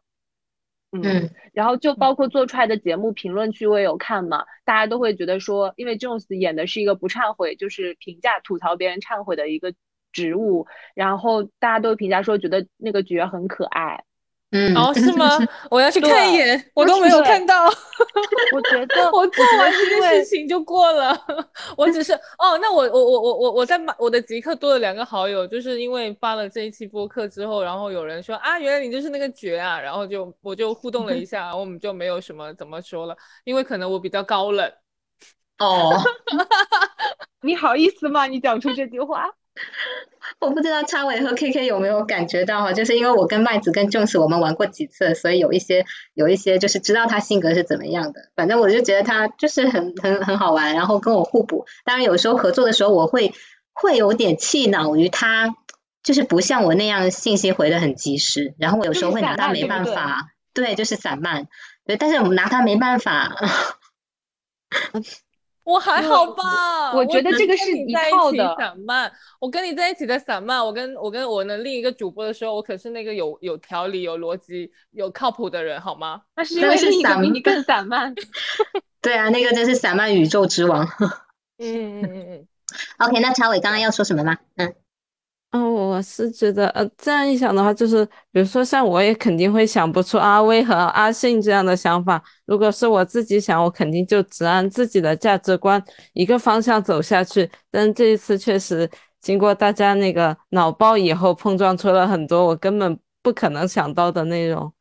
[0.92, 9.74] 嗯，然后就包括做出来的节目评论区我也有看嘛，大家都会觉得说，因为 Jones 演的是一个不忏悔，就是评价吐槽别人忏悔的一个
[10.12, 14.04] 职务，然后大家都评价说觉得那个角很可爱。
[14.52, 15.38] 嗯，哦，是吗？
[15.70, 17.66] 我要去看一眼，我都没有看到。
[17.66, 21.14] 我觉得 我做完这件事情就过了。
[21.76, 34.72] 我只是哦，那我我我我我我在我的极客多了两个好友，就是因为发了这一期播客之后，然后有人说啊，原来你就是那个绝啊，然后就我就互动了一下，然后我们就没有什么怎么说了，因为可能我比较高冷。
[35.60, 35.92] 哦，
[37.42, 38.28] 你好意思吗？
[38.28, 39.30] 你讲出这句话？
[40.40, 48.30] 我不知道叉尾和 K K 有没有感觉到哈，就是因为我跟麦子跟 Jones 我们玩过几次，所以有一些有一些就是知道他性格是怎么样的。
[48.36, 51.66] 反正我就觉得他就是很很很好玩，然后跟我互补。
[51.86, 53.34] 当然有时候合作的时候，我会
[53.74, 55.56] 会有点气恼于他，
[56.04, 61.48] 就是不像我那样信息回的很及时，然后我有时候会拿他没办法，对，就是散漫。
[61.86, 63.36] 对，但是我们拿他没办法。
[65.68, 69.12] 我还好吧，我觉得这个是一套的散漫。
[69.38, 76.22] 我跟你在一起的散漫，我跟我跟我的另一个主播的时候，我可是那个有有条理、有逻辑、有靠谱的人，好吗？
[76.38, 78.16] 那是因为另一个比你更散漫。
[79.02, 80.88] 对啊，那个真是散漫宇宙之王。
[81.60, 82.48] 嗯嗯嗯嗯。
[83.00, 84.38] OK，那超伟刚刚要说什么吗？
[84.56, 84.74] 嗯。
[85.52, 92.22] 嗯，我是觉得，呃，这样一想的话，就是比如说像我也肯定会想不出阿威和阿信这样的想法。
[92.46, 95.82] 如果是我自己想，我肯定就只按自己的价值观
[96.14, 97.50] 一个方向走下去。
[97.72, 98.88] 但这一次确实
[99.22, 104.72] 经过大家那个脑爆以后，碰撞出了很多我根本不可能想到的内容。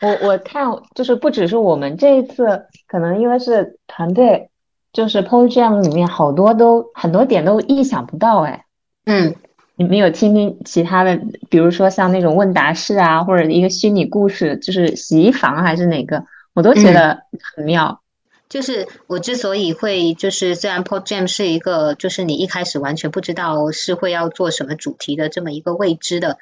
[0.00, 4.50] 我我看就是不只是我们这一次，可能因为是团队，
[4.94, 8.64] 就是 p o j a m 里面好多都很多点都意想不到，哎，
[9.04, 9.36] 嗯。
[9.76, 18.00] 你们有听听其他的，比如说像那种问答式啊，或者一个虚拟故事，就是洗衣房还是哪个，我都觉得很妙。
[18.48, 26.38] 就是我之所以会，就是虽然 Pod Jam 是一个，就是你一开始完全不知道是会要做什么主题的这么一个未知的、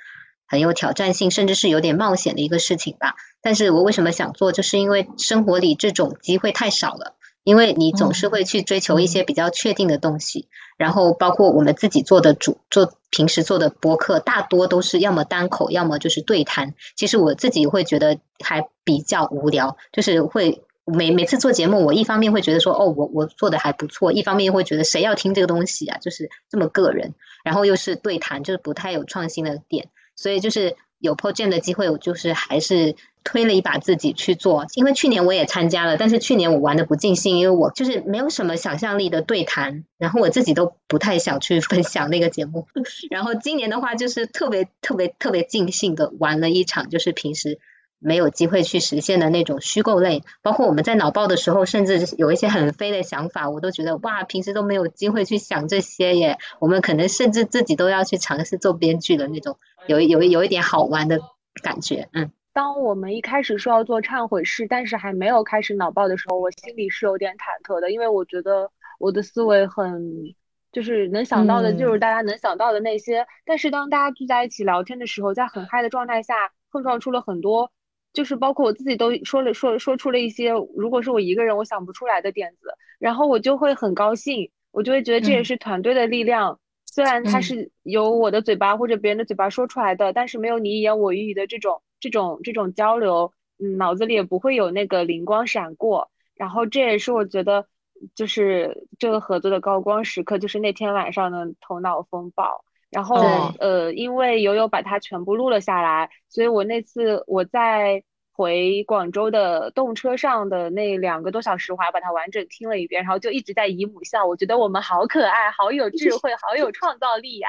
[0.46, 3.14] 很有挑战性，甚至是有点冒险的一个事情吧。
[3.42, 7.16] 但是我为什么想做，就是因为生活里这种机会太少了。
[7.42, 16.74] 因为你总是会去追求一些比较确定的东西，然后包括我们自己做的主做平时做的播客，大多都是要么单口，要么就是对谈。
[16.96, 32.96] 其实我自己会觉得还比较无聊，就是会每每次做节目，我一方面会觉得说哦，我我做的还不错，一方面又会觉得谁要听这个东西啊，就是这么个人，然后又是对谈，就是不太有创新的点，所以就是有 p r o j e 的机会，我就是还是。
[33.24, 42.68] 推了一把自己去做，因为去年我也参加了，但是去年我玩的不尽兴，因为我就是没有什么想象力的对谈，然后我自己都不太想去分享那个节目。
[43.10, 47.58] 然后今年的话，就是特别特别特别尽兴的玩了一场，就是平时
[47.98, 56.36] 没有机会去实现的那种虚构类，包括我们在脑爆的时候，甚至有一些很飞的想法，我都觉得哇，平时都没有机会去想这些耶。
[56.58, 59.56] 我们可能甚至自己都要去尝试做编剧的那种，
[59.86, 61.20] 有有有一点好玩的
[61.62, 62.30] 感觉，嗯。
[62.54, 70.32] 当我们一开始说要做忏悔式，但是还没有开始脑爆的时候，我心里是有点忐忑的，因为我觉得我的思维很，
[70.70, 73.26] 就是能想到的就是大家能想到的那些。
[73.44, 77.72] 但是当大家聚在一起聊天的时候，在很嗨的状态下，碰撞出了很多，
[78.12, 82.68] 就是包括我自己都说了说说出了一些，如果是我一个人我想不出来的点子，
[83.00, 86.60] 然后我就会很高兴，我就会觉得这也是团队的力量。
[86.86, 91.82] 虽然它是由我的嘴巴或者别人的嘴巴说出来的，但是没有你一言我一语的这种。
[92.00, 96.10] 这种这种交流，嗯，脑子里也不会有那个灵光闪过。
[96.34, 97.66] 然后这也是我觉得，
[98.14, 102.64] 就是这个合作的高光时刻，就是那天晚上的头脑风暴。
[102.90, 103.16] 然后
[103.58, 114.24] 呃，因为友友把它全部录了下来，所以我那次我在回广州的动车上的那两个多小时，我还把它完整听了一遍，然后就一直在姨母笑。
[114.26, 117.48] 我觉得我们好可爱，好有智慧，好有创造力呀。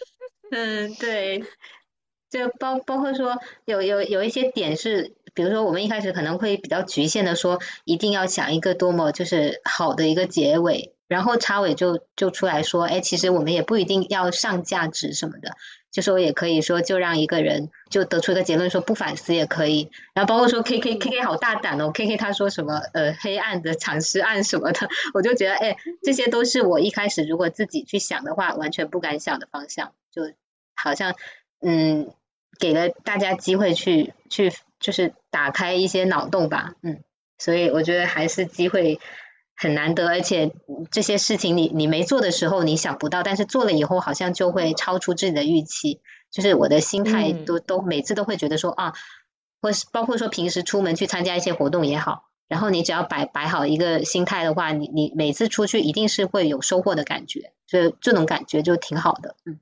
[0.52, 1.42] 嗯，对。
[2.32, 15.56] 就包包括说有有有一些点是，比如说我们一开始可能会比较局限的说，一定要想一个多么就是好的一个结尾，然后插尾就就出来说，哎，其实我们也不一定要上价值什么的，
[15.90, 30.32] 就说也可以说就让一个人就得出一个结论说不反思也可以，然后包括说 K K K K 好大胆哦，K K 他说什么呃黑暗的藏尸案什么的，我就觉得哎，这些都是我一开始如果自己去想的话，完全不敢想的方向，就。
[30.74, 31.14] 好像
[31.60, 32.10] 嗯
[32.62, 37.02] 给了大家机会去去就是打开一些脑洞吧，嗯，
[37.36, 39.00] 所以我觉得还是机会
[39.56, 40.52] 很难得，而且
[40.92, 46.00] 这些事情你你没做的时候你想不到，但是做了以后好像就会超出自己的预期，
[46.30, 48.92] 就是我的心态都都每次都会觉得说啊，
[49.60, 52.28] 或是包括说平时出门去参加一些活动也好。
[52.46, 59.58] 然后你只要摆摆好一个心态的话，你你每次出去一定是会有收获的感觉，所以这种感觉就挺好的，嗯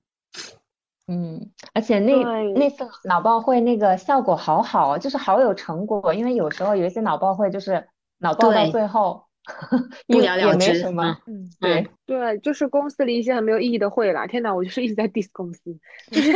[1.11, 2.15] 嗯，而且那
[2.55, 7.89] 那次脑报会那个效果好好，就是好有成果，因为有时候有一些脑报会就是
[8.19, 9.25] 脑报到最后。
[10.07, 10.85] 不了了之，
[11.27, 14.27] 嗯，对对，就是公司里一些很没有意义的会啦。
[14.27, 15.77] 天哪，我就是一直在 diss 公司，
[16.13, 16.33] 就是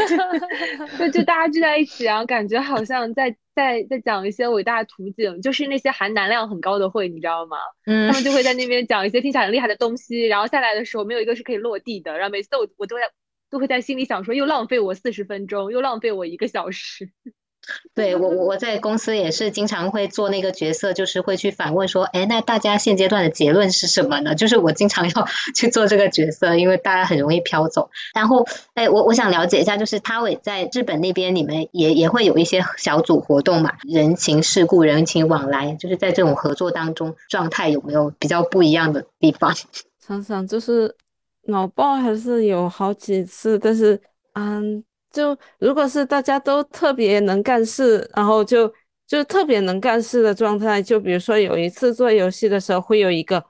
[0.99, 7.59] 就就大家聚在一起啊，感觉好像在在在讲一些伟大的图景，就是那些含难量很高的会，你知道吗？
[7.87, 13.03] 嗯，他们就会在那边讲一些听起来很厉害的东西，然后下来的时候没有一个是可以落地的，然后每次我我都在
[13.55, 17.11] 都会在心里想说，又浪费我四十分钟，又浪费我一个小时。
[17.95, 24.35] 对我我我在公司也是经常会做那个角色，就是会去反问说，哎，那大家现阶段的结论是什么呢？
[24.35, 27.91] 就是我经常要 去做这个角色，因为大家很容易飘走。
[28.13, 28.45] 然后，
[28.75, 33.75] 哎，我我想了解一下，就是他伟在日本那边，你们也也会有一些小组活动嘛？
[33.85, 39.55] 人情世故、人情往来，就是在这种合作当中，状态有没有比较不一样的地方？
[40.07, 40.95] 想想就是
[41.47, 44.01] 脑爆还是有好几次，但是
[44.33, 44.85] 嗯。
[45.15, 48.69] 就如果是大家都特别能干事，然后就
[49.07, 53.45] 就特别能干事的状态，就比如说有一次做游戏的时候，会有一个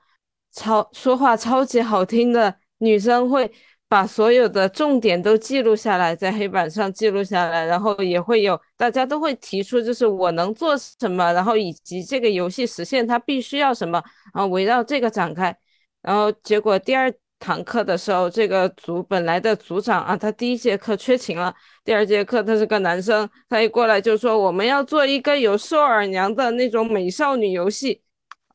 [0.53, 3.51] 超说话超级好听的女生，会
[3.89, 14.03] 把所有的重点都记录下来，在黑板上记录下来，然后也会有大家都会提出，就是我能做什么，然后以及这个游戏实现它必须要什么，
[14.35, 15.57] 然后围绕这个展开，
[16.03, 17.11] 然后结果第二。
[17.41, 21.55] 堂课的时候，这个组本来的组长啊，他第一节课缺勤了，
[21.85, 28.01] 第二节课他是个男生，他一过来就说我们要做一个有兽耳娘的那种美少女游戏，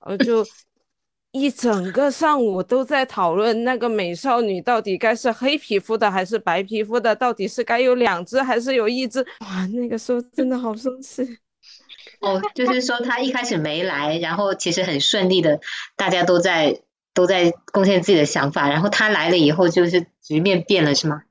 [0.01, 0.43] 呃，就
[1.31, 11.23] 一整个上午都在讨论那个美少女到底该是黑皮肤的还是白皮肤的，到底是该有两只还是有一只，哇，那个时候真的好生气。
[12.21, 15.59] 哦，就是说他一开始没来，然后其实很顺利的，
[15.95, 16.81] 大家都在。
[17.19, 21.23] 都在贡献自己的想法，然后他来了以后，就是局面变了，是吗？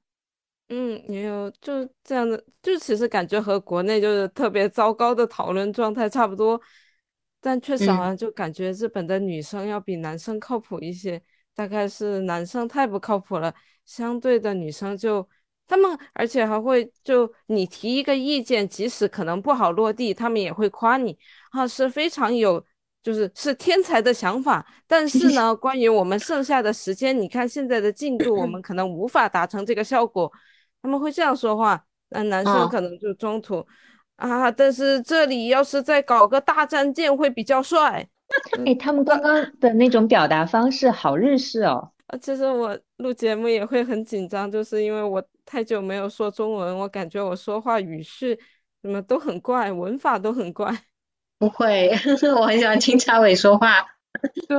[0.69, 6.61] 嗯，也有就这样的，就其实感觉和国内就是特别糟糕的讨论状态差不多，
[7.41, 11.23] 但确实好像就感觉日本的女生要比男生靠谱一些，
[11.55, 13.55] 大概是男生太不靠谱了，
[13.87, 15.27] 相对的女生就
[15.67, 21.19] 他们，而且还会就你提一个意见，即使可能不好落地，他们也会夸你
[21.53, 22.63] 啊，是非常有。
[23.09, 30.31] 就是是天才的想法，但 是呢，关于我们剩下的时间，你看现在的进度，我们 可能无法达成这个效果。
[30.83, 33.67] 他们会这样说话，那男生可能就中途
[34.17, 38.07] 啊，但是这里要是再搞个大战舰会比较帅。
[38.67, 41.91] 哎，他们刚刚的那种表达方式好日式哦。
[42.09, 48.39] 啊，其实我录节目也会很紧张，就是因为我太久没有说中文，我感觉我说话语序
[48.83, 50.71] 什么都很怪，文法都很怪。
[51.39, 51.91] 不会，
[52.39, 53.87] 我很喜欢听插尾说话。
[54.49, 54.57] 对，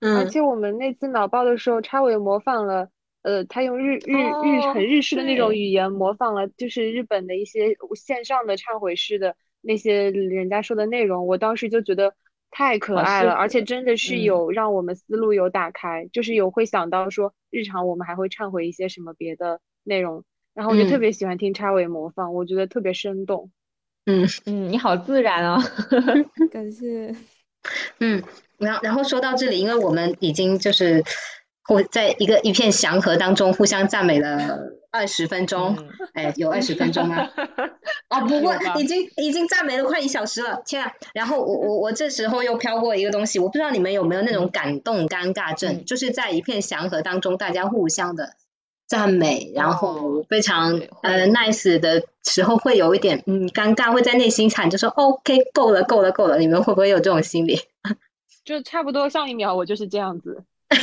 [0.00, 2.88] 嗯，而且我们那次脑爆的时候，插尾模仿了，
[3.22, 11.26] 呃，他用日日日很日式的那种语言模仿了，就是日本的一些线上的忏悔式的那些人家说的内容。
[11.26, 12.14] 我当时就觉得
[12.50, 20.24] 太可爱了，而且真的是有让我们思路有打开，就是有会想到说日常我们还会忏悔一些什么别的内容。
[20.52, 23.50] 然后我就特别喜欢听插尾模仿，我觉得特别生动。
[24.06, 25.62] 嗯 嗯，你好自然哦，
[26.50, 27.14] 感谢。
[27.98, 28.22] 嗯，
[28.58, 31.04] 然后然后说到这里，因为我们已经就是
[31.64, 34.58] 互在一个一片祥和当中互相赞美了
[34.90, 35.76] 二十分钟，
[36.14, 37.28] 哎，有二十分钟吗？
[38.08, 40.92] 哦，不过已经已经赞美了快一小时了，天啊！
[41.12, 48.30] 然后我我我这时候又飘过一个东西，我不知道你们有没有那种感动尴尬症，就是在一片祥和当中，大家互相的。
[48.90, 57.56] 赞美，然后非常呃 nice 的时候，会有一点嗯尴尬，会在内心喊就说 OK 够了够了够了，你们会不会有这种心理？
[58.44, 60.42] 就差不多上一秒我就是这样子。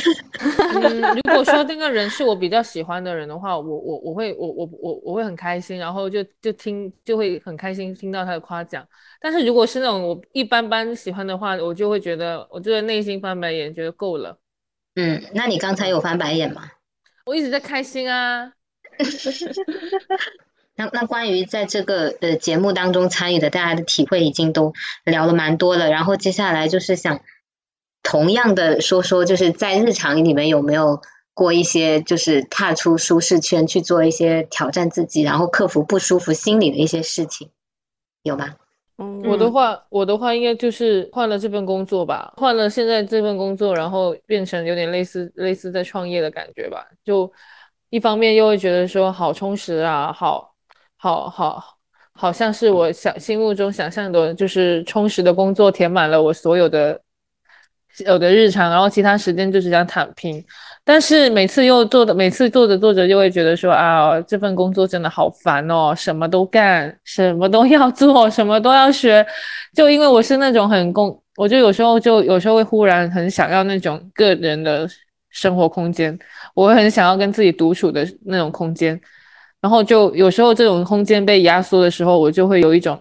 [0.74, 8.82] 嗯，如果说那个人是我比较喜欢的人的话，我我我会我我我我会很开心，然后就就听就会很开心听到他的夸奖。
[9.20, 14.38] 但是如果是那种我一般般喜欢的话，我就会觉得我就得内心翻白眼，觉得够了。
[14.94, 16.70] 嗯，那你刚才有翻白眼吗？
[17.28, 18.52] 我一直在开心啊。
[20.74, 24.72] 那那关于在这个呃节目当中参与的大家的体会已经都
[25.04, 27.20] 聊了蛮多了，然后接下来就是想
[28.02, 31.02] 同样的说说，就是在日常里面有没有
[31.34, 37.50] 过一些就是踏出舒适圈去做一些挑战自己，然后克服不舒服心理的一些事情，
[38.22, 38.54] 有吗？
[39.24, 46.86] 我的话，我的话应该就是换了这份工作吧，换了现在这份工作，然后变成有点类似类似在创业的感觉吧。
[47.04, 47.30] 就
[47.90, 50.52] 一方面又会觉得说好充实啊，好，
[50.96, 51.76] 好好，
[52.12, 57.00] 好像是我想心目中想象的，就是充实的工作填满了我所有的。
[58.06, 60.44] 有的日常，然后其他时间就是想躺平，
[60.88, 69.26] 但是每次又做的，每次做着做着就会觉得说啊，这份工作真的好烦哦，什么都干，什么都要做，什么都要学，
[69.74, 74.88] 就因为我是那种很工，我就有时候就有时候会忽然很想要那种个人的
[75.28, 76.18] 生活空间，
[76.54, 78.98] 我会很想要跟自己独处的那种空间，
[79.60, 82.98] 然后就有时候这种空间被压缩的时候，我就会有一种。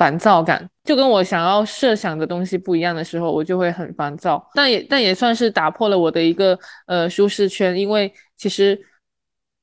[0.00, 4.42] 烦躁感就跟我想要设想的东西不一样的时候，我就会很烦躁。
[4.54, 8.80] 但也但也算是打破了我的一个呃舒适圈，因为其实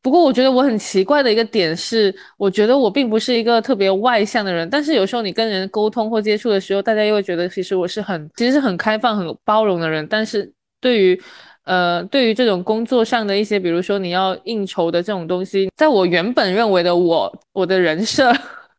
[0.03, 10.05] 不过我觉得我很奇怪的一个点是，我觉得我并不是一个特别外向的人，但是有时候你跟人沟通或接触的时候，大家又会觉得其实我是很其实是很开放、很包容的人。
[10.07, 11.19] 但是对于
[11.63, 18.31] 呃对于这种工作上的一些，比如说你要应酬的这种东西，在我原本认为的我我的人设。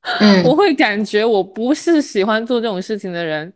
[0.45, 3.53] 我会感觉我不是喜欢做这种事情的人，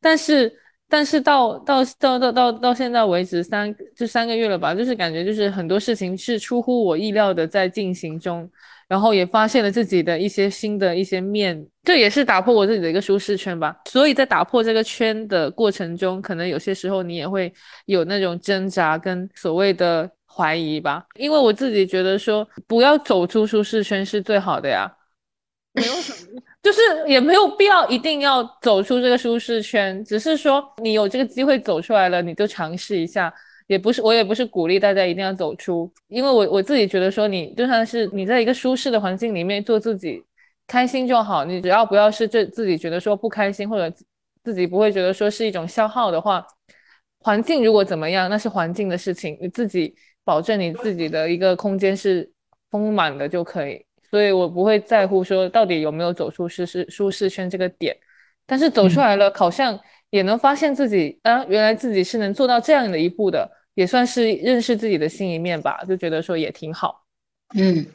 [0.00, 0.52] 但是
[0.88, 8.48] 但是到到到到到到现在为止三就三个月了吧，就是感觉就是很多事情是出乎我意料的在进行中，
[8.88, 13.76] 然后也发现了自己的一些新的一些面，这也是打破我自己的一个舒适圈吧。
[13.86, 17.52] 所以在打破这个圈的过程中，可能有些时候你也会
[17.86, 24.90] 有那种挣扎跟所谓的怀疑吧，因为我自己觉得说不要走出舒适圈是最好的呀。
[25.76, 33.32] 没有什么，就是也没有必要一定要走出这个舒适圈，只是说你有这个机会走出来了，你就尝试一下。
[33.68, 40.22] 也不是，我也不是鼓励大家一定要走出，因为我我自己觉得说，你就算是你在一个舒适的环境里面做自己，
[40.68, 41.44] 开心就好。
[41.44, 43.92] 你只要不要是这自己觉得说不开心，或者
[44.44, 46.46] 自己不会觉得说是一种消耗的话，
[47.18, 52.30] 环境如果怎么样，那是环境的事情，你自己保证你自己的一个空间是
[52.70, 53.85] 丰满的就可以。
[54.08, 57.96] 所以我不会在乎说到底有没有走出舒适舒适圈这个点，
[58.46, 59.78] 但是走出来了，好像
[60.10, 67.04] 也能发现自己啊，原来自己是能做到这样的一步的，也算是认识自己的新一面吧，就觉得说也挺好。
[67.56, 67.86] 嗯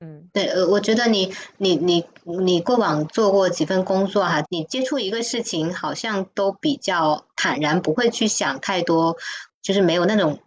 [0.00, 9.16] 嗯，对，呃，我觉得你你你你过往做过几份工作哈，你接触一个事情好像都比较坦然，不会去想太多，
[9.62, 10.40] 就是没有那种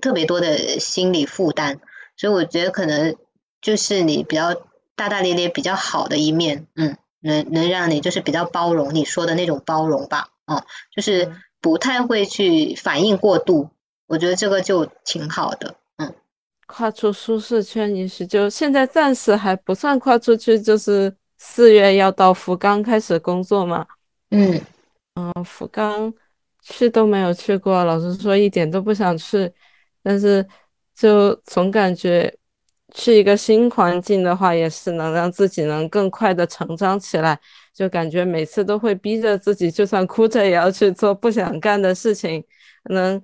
[0.00, 1.80] 特别多的心理负担，
[2.16, 3.14] 所以我觉得可能。
[3.64, 4.54] 就是你比较
[4.94, 10.62] 大大咧咧、比较好的一面，嗯，能能让你就是比较包容，你说的那种包容吧，哦，
[10.94, 13.70] 就是不太会去反应过度，
[14.06, 16.14] 我觉得这个就挺好的，嗯。
[16.66, 23.86] 跨出舒适圈，也许就现在暂时还不算跨出去，就是四月要到福冈开始工作嘛，
[24.30, 24.60] 嗯
[25.14, 26.12] 嗯，福冈
[26.60, 29.50] 去都没有去过，老实说一点都不想去，
[30.02, 30.46] 但是
[30.94, 32.38] 就总感觉。
[32.94, 37.38] 去一个新环境的话，也是能让自己能更快的成长起来。
[37.74, 42.42] 就感觉每次都会逼着自己，就算哭着也要去做不想干的事情。
[42.84, 43.20] 能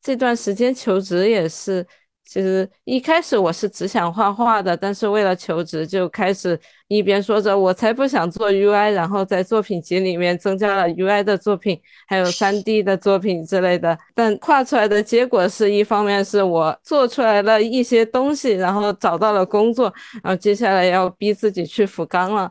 [0.00, 1.84] 这段时间求职也是。
[2.26, 6.58] 其实一开始我是只想画画的，但是为了求职，就开始
[6.88, 13.96] 一边说着我才不想做 UI，然后在作品集里面增加了 UI 的作品，还有 3D 的作品之类的。
[14.14, 22.50] 但画出来的结果是一方面是我做出来了一些东西，然后找到了工作，然后接下来要逼自己去福冈了，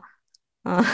[0.62, 0.84] 啊，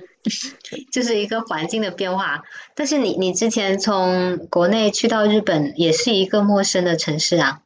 [0.92, 2.42] 就是一个环境的变化。
[2.74, 7.62] 但是你你之前从国内去到日本，也是一个陌生的城市啊。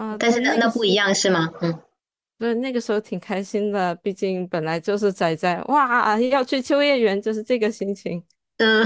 [0.00, 1.50] 啊，但是那那不一样是吗？
[1.60, 1.78] 嗯，
[2.38, 8.24] 对，那个时候挺开心的，毕竟本来就是仔仔，哇，要去秋叶原，就是这个心情。
[8.56, 8.82] 嗯，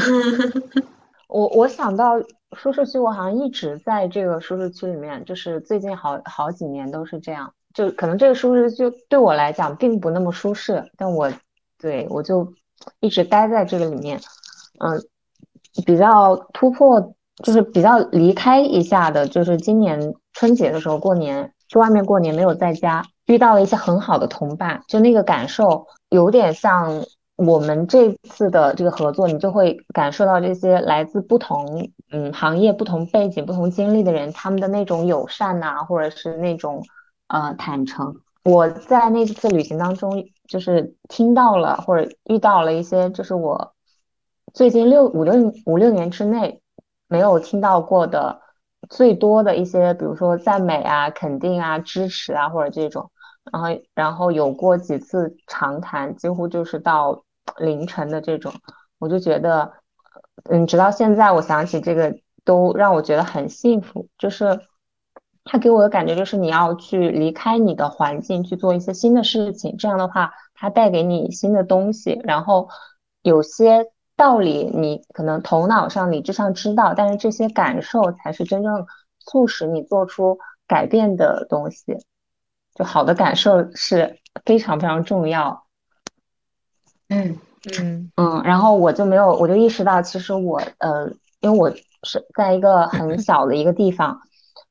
[1.28, 2.20] 我我想到
[2.56, 11.32] 舒适区，我好像一直在这个舒适区里面，就是最近好好几年都是这样，就可能这个舒适区对我来讲并不那么舒适，但我
[11.78, 12.52] 对我就
[12.98, 14.20] 一直待在这个里面，
[14.80, 15.00] 嗯，
[15.86, 17.14] 比较突破。
[17.42, 27.02] 就是比较离开一下的，就是今年春节的时候过年去外面过年，没有在家，遇到了一些很好的同伴，就那个感受有点像
[27.36, 36.82] 我们这次的这个合作，你就会感受到这些来自不同嗯行业、不同背景、不同经历的人，他们的那种友善呐，或者是那种
[37.28, 38.16] 呃坦诚。
[38.44, 43.72] 我在那次旅行当中，就是听到了或者遇到了一些，就是我
[44.52, 46.60] 最近六五六五六年之内。
[47.06, 48.40] 没有听到过的
[48.90, 53.10] 最多的一些，比如说赞美啊、肯定啊、支持啊，或者这种，
[53.52, 57.24] 然后然后有过几次长谈，几乎就是到
[57.58, 58.52] 凌晨的这种，
[58.98, 59.72] 我就觉得，
[60.50, 64.08] 嗯，直到现在我想起这个，都让我觉得很幸福。
[64.18, 64.60] 就是
[65.44, 72.68] 他给我的感觉就是你要去离开你的环境，去做一些新的事情，这样的话，他带给你新的东西，然后
[73.22, 73.90] 有些。
[74.16, 78.86] 道理你可能头脑上、理智上知道，但是这些感受才是真正
[79.18, 80.38] 促使你做出
[80.68, 81.98] 改变的东西。
[82.74, 85.64] 就好的感受是非常非常重要。
[87.08, 87.38] 嗯
[87.80, 91.10] 嗯嗯，然后我就没有，我就意识到，其实我呃，
[91.40, 91.70] 因为我
[92.02, 94.20] 是在一个很小的一个地方，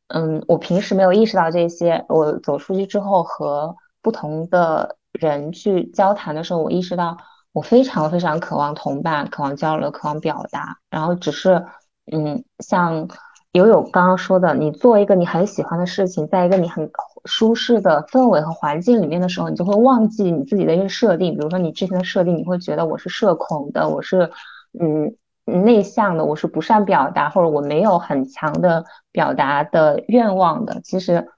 [0.07, 2.05] 嗯，我平时没有意识到这些。
[2.07, 7.17] 我走出去之后，和不同的人去交谈的时候，我意识到。
[7.53, 10.79] 我非常非常渴望同伴，渴望交流，渴望表达。
[10.89, 11.63] 然后只是，
[12.11, 13.07] 嗯，像
[13.51, 16.89] 友友刚刚说的，你做一个你很喜欢的事情，在一个你很
[17.25, 21.35] 舒适的氛围和环境里面的时候，你就会忘记你自己的一些设定。
[21.35, 24.31] 比如说你之前的设定，你会觉得我是社恐的，我是
[24.79, 30.81] 嗯内向的，我是不善表达，或者我没有很强的表达的愿望的。
[30.83, 31.29] 其实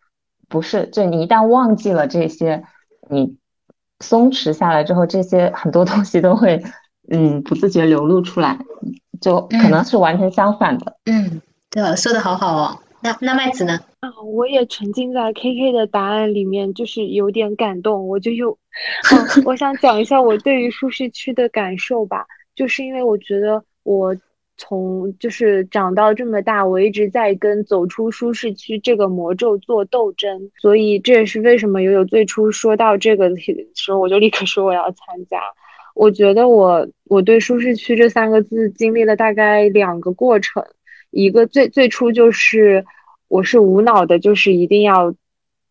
[0.48, 2.64] 不是，就你一旦忘记了这些，
[3.10, 3.38] 你。
[4.00, 6.62] 松弛下来之后，这些很多东西都会，
[7.10, 8.58] 嗯，不自觉流露出来，
[9.22, 10.98] 就可能是完全相反的。
[11.06, 12.80] 嗯，对，说的好好哦。
[13.02, 13.80] 那那麦子呢？
[14.00, 18.58] 啊，我也沉浸在 K K 的答案里面，就是有点感动，我就又，
[19.12, 22.26] 嗯，我想讲一下我对于舒适区的感受吧，
[22.56, 24.16] 就是因为我觉得我。
[24.58, 35.42] 从就是长到这么大，我一直在跟走出舒适区这个魔咒做斗争，所以这也是为什么悠悠最初说到这个的时候，我就立刻说我要参加。
[35.94, 40.66] 我觉得我我对舒适区这三个字经历了大概两个过程，
[41.12, 42.86] 一个最最初就是
[43.28, 45.14] 我是无脑的，就是一定要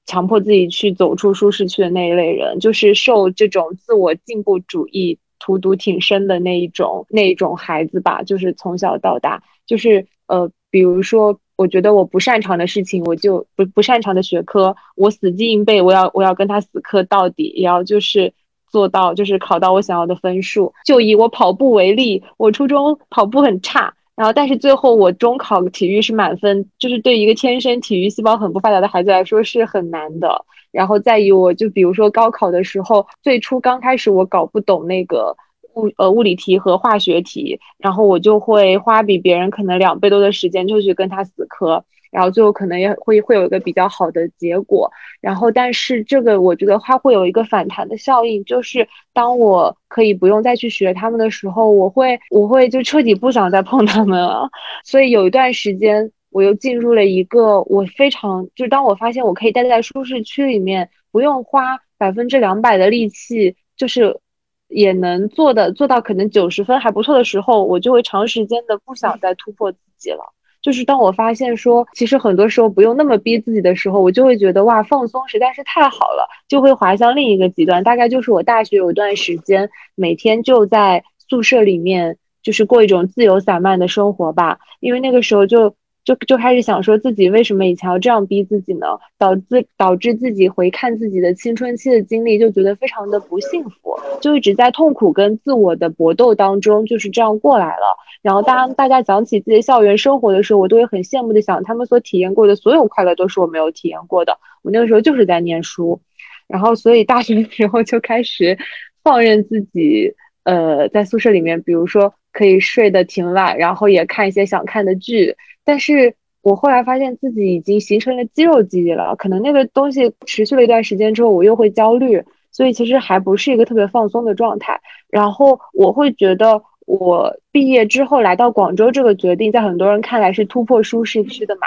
[0.07, 5.19] 强迫自己去走出舒适区的那一类人，就是受这种自我进步主义。
[5.45, 18.33] 荼毒挺深的那一种那一种孩子吧，就是从小到大，就是呃，比如说，我觉得我不擅长的事情，我就不不擅长的学科，我死记硬背，我要我要跟他死磕到底，也要就是
[18.71, 20.73] 做到就是考到我想要的分数。
[20.87, 30.47] 就以我跑步为例，我初中跑步很差，然后但是最后我中考体育是满分，就是对一个天生体育细胞很不发达的孩子来说是很难的。
[30.75, 35.37] 然后再以我就比如说高考的时候，最初刚开始我搞不懂那个
[35.75, 44.91] 物呃物理题和化学题，然后我就会花比别人可能两倍多的时间就去跟他死磕，然后最后可能也会会有一个比较好的结果。
[45.21, 54.51] 然后但是这个我觉得它会有一个反弹的效应，就是当我可以不用再去学他们的时候，我会我会就彻底不想再碰他们了。
[54.85, 56.11] 所以有一段时间。
[56.35, 64.19] 我又进入了一个我非常，就是当我发现我可以待在舒适区里面，不用花百分之两百的力气，就是
[64.67, 70.35] 也能做的做到可能九十分还不错的时候，我就会长时间的不想再突破自己了。
[70.61, 77.85] 就是当我发现说，其实很多时候不用那么逼自己的时候，我就会觉得哇，放松实在是太好了，就会滑向另一个极端。
[77.85, 85.77] 大概就是我大学有一段时间，每天就在宿舍里面，就是过一种自由散漫的生活吧，因为那个时候就。
[86.05, 88.87] 就就开始想说自己为什么以前要这样逼自己呢？
[89.19, 97.97] 导致导致自己回看自己的青春期的经历，就觉得非常的不幸福，就一直在痛苦跟自我的搏斗当中，就是这样过来了。
[98.21, 104.39] 然后当大家讲起自己校园生活的时候，我都会很羡慕的想，他们所体验过的所有快乐都是我没有体验过的。
[104.63, 106.01] 我那个时候就是在念书，
[106.47, 108.59] 然后所以大学的时候就开始
[109.03, 115.35] 放任自己，呃，在宿舍里面，比如说可以睡得挺晚，然后也看一些想看的剧。
[115.65, 124.81] 但是我后来发现自己已经形成了肌肉记忆了，可能那个东西持续了一段时间之后，我又会焦虑，所以其实还不是一个特别放松的状态。
[125.09, 131.67] 然后我会觉得，我毕业之后来到广州这个决定，在很多人看来是突破舒适区的嘛，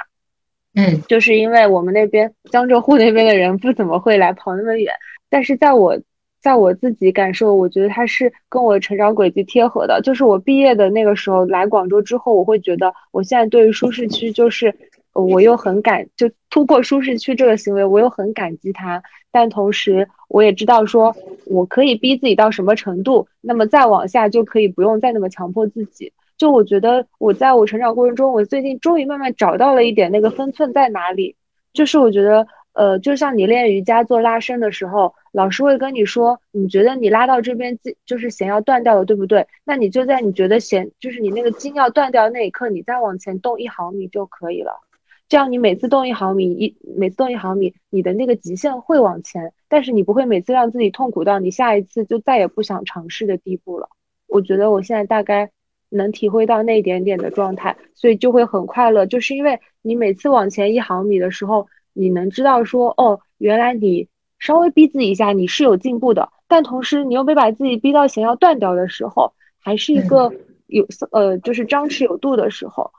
[0.76, 4.94] 嗯，就是因为我们那边江浙沪那边的人不怎么会来跑那么远，
[5.30, 6.00] 但是在我。
[6.48, 10.00] 在我自己感受，我觉得它是跟我成长轨迹贴合的。
[10.02, 14.74] 就是我毕业的那个时候来广州之后，我会觉得我现在对于舒适区，就是
[15.12, 19.04] 我又很感，就突破舒适区这个行为，我又很感激它。
[19.30, 21.14] 但同时，我也知道说
[21.48, 26.14] 我可以逼自己到什么程度，那么再往下就可以不用再那么强迫自己。
[26.38, 31.36] 就我觉得我在我成长过程中，我最近终于慢慢找到了一点那个分寸在哪里。
[31.74, 32.48] 就是我觉得。
[32.78, 39.46] 呃，就像你练瑜伽做拉伸的时候，老师会跟你说，你觉得你拉到这边筋就是弦要断掉了，对不对？
[39.64, 44.82] 那你就在你觉得弦就是你那个筋要断掉那一刻，你再往前动一毫米就可以了。
[45.30, 53.90] 这样你每次动一毫米，一每次动一毫米，你的那个极限会往前，但是你不会每次让自己痛苦到你下一次就再也不想尝试的地步了。
[54.28, 55.52] 我觉得我现在大概
[55.90, 64.08] 能体会到那一点点的状态，所以就会很快乐，就是因为你每次往前一毫米的时候，你能知道说，哦，原来你
[64.40, 70.32] 稍微逼自己一下，你是有进步的，但同时你又没把自己逼到想要断掉的时候，还是一个
[70.68, 72.92] 有呃，就是张弛有度的时候。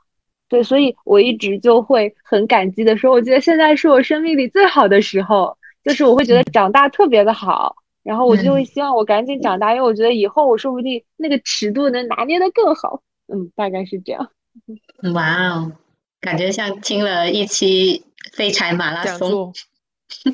[0.47, 7.75] 对，所以我一直就会很感激的说，我觉得现在是我生命里最好的时候，就是我会觉得长大特别的好。
[8.01, 13.03] 然后我就会希望我赶紧长大，因为我觉得以后我说不定那个尺度能拿捏的更好。
[13.27, 14.31] 嗯，大概是这样。
[15.13, 15.71] 哇哦，
[16.19, 19.53] 感觉像听了一期废柴马拉松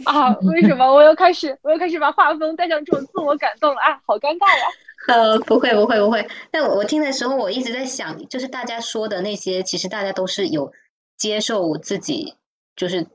[0.05, 0.35] 啊！
[0.41, 4.01] 为什么我又开始我又开始把画风带上这种自我感动了啊？
[4.05, 4.65] 好尴尬呀！
[5.07, 6.27] 呃，不会不会不会。
[6.51, 10.71] 但我我听的时候，我一直在想，就是大家说的那些，其实大家都是有
[11.17, 12.35] 接受自己，
[12.75, 13.07] 就是。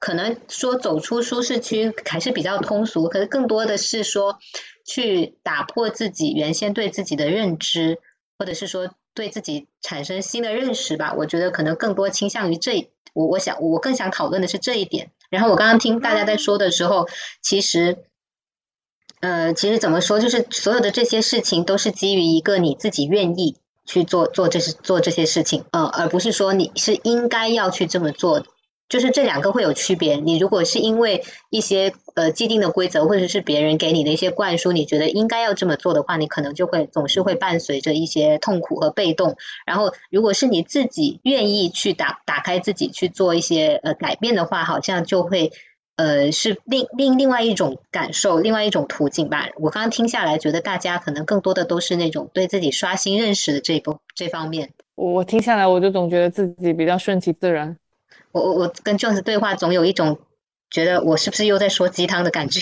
[0.00, 4.38] 可能说走出舒适区还是比较通俗，可是更多的是说
[4.86, 7.98] 去打破自己原先对自己的认知，
[8.38, 11.14] 或者是说对自己产生新的认识吧。
[11.18, 15.10] 我觉得可能更多倾向于这，我我想我更想讨论的是这一点。
[15.30, 17.08] 然后我刚刚听大家在说的时候，
[17.42, 18.04] 其实，
[19.20, 28.44] 呃，其实怎么说，就是所有的这些事情都是基于一个你自己愿意去做做这些做这些事情，呃，而不是说你是应该要去这么做。
[28.88, 30.16] 就是这两个会有区别。
[30.16, 39.36] 你如果是因为一些呃既定的规则，或者是别人给你的一些灌输，你觉得应该要这么做的话，你可能就会总是会伴随着一些痛苦和被动。
[39.66, 45.52] 然后，如果是你自己愿意去打打开自己去做一些呃改变的话，好像就会
[45.96, 49.48] 呃是另另另外一种感受，另外一种途径吧。
[49.56, 54.70] 我刚刚听下来，觉得大家可能更多的都是那种对自己刷新认识的这一部这方面。
[54.94, 57.76] 我听下来，我就总觉得自己比较顺其自然。
[58.32, 60.18] 我我我跟 Jones 对话，总有一种
[60.70, 62.60] 觉得我是不是又在说鸡汤的感觉。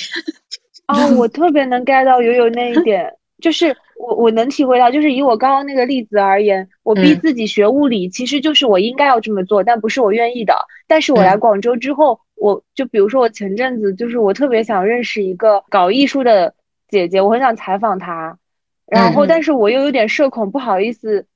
[0.87, 3.13] 哦，我特别能 get 到悠悠那一点，
[3.43, 10.55] 就是我我能体会到，就是以我刚刚那个例子而言，我逼自己学物理，其实就是我应该要这么做，但不是我愿意的。
[10.87, 16.55] 但是我来广州之后，我就比如说我前阵子就是我特别想认识一个搞艺术的
[16.89, 18.39] 姐姐，我很想采访她，
[18.87, 21.27] 然后但是我又有点社恐，不好意思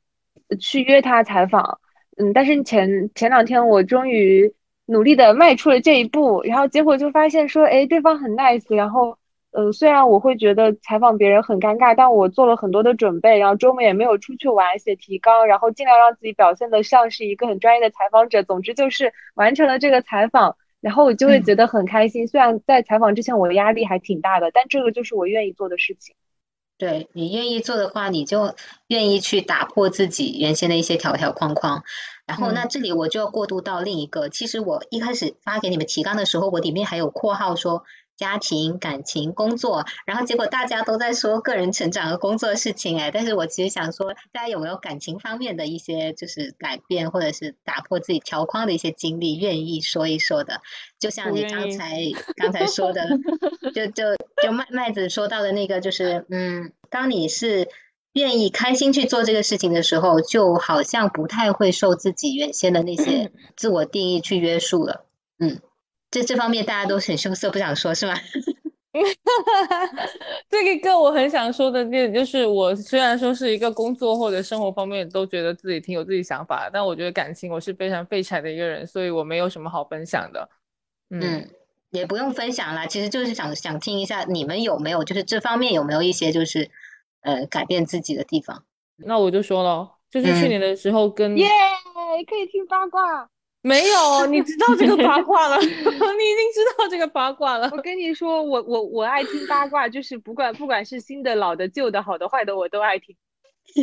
[0.61, 1.81] 去约她采访。
[2.21, 4.53] 嗯，但是前前两天我终于
[4.85, 9.17] 努力的迈出了这一步，然后结果就发现说，哎，对方很 nice，然后，
[9.53, 18.43] 呃，虽然我会觉得采访别人很尴尬，但我做了很多的准备，然后周末也没有出去玩，写提纲，然后尽量让自己表现的像是一个很专业的采访者。
[18.43, 22.27] 总之就是完成了这个采访，然后我就会觉得很开心。
[22.29, 26.15] 虽然在采访之前我的压力还挺大的，但这个就是我愿意做的事情。
[26.81, 28.55] 对你愿意做的话，你就
[28.87, 31.85] 愿意去打破自己原先的一些条条框框。
[32.27, 34.31] 然后，那这里我就要过渡到另一个。
[34.31, 37.85] 其实我一开始发给你们提纲的时候，我里面还有括号说
[38.21, 39.87] 家庭、感情、工作。
[40.05, 50.61] 然后结果大家都在说个人成长和工作的事情，哎，但是我其实想说，大家有没有感情方面的一些就是改变，或者是打破自己条框的一些经历，愿意说一说的？
[50.99, 51.97] 就像你刚才
[52.37, 53.09] 刚才说的，
[53.75, 57.69] 就就就麦麦子说到的那个，就是嗯，当你是
[58.13, 65.07] 愿意开心去做这个事情的时候，就好像不太会受自己原先的那些自我定义去约束了。
[65.39, 65.61] 嗯，
[66.11, 68.15] 这这方面大家都很羞涩，不想说是吗？
[70.51, 80.49] 这个我很想说的点就是，我虽然说是一个工作或者生活方面都觉得自己挺有自己想法，但我觉得感情我是非常废柴的一个人，所以我没有什么好分享的。
[81.11, 81.49] 嗯，
[81.91, 86.73] 也不用分享啦，其实就是想想听一下你们有没有，就是这方面有没有一些就是
[87.21, 88.65] 呃改变自己的地方。
[88.97, 91.49] 那我就说了，就是去年的时候跟耶，
[92.29, 93.31] 可以听八卦。
[93.63, 95.85] 没有，你知道这个八卦了， 你已经
[96.55, 97.69] 知道这个八卦了。
[97.73, 103.15] 我跟你说，我我我爱听八卦，就是不管不管是新的、老的、旧的、好的、坏的，我都爱听。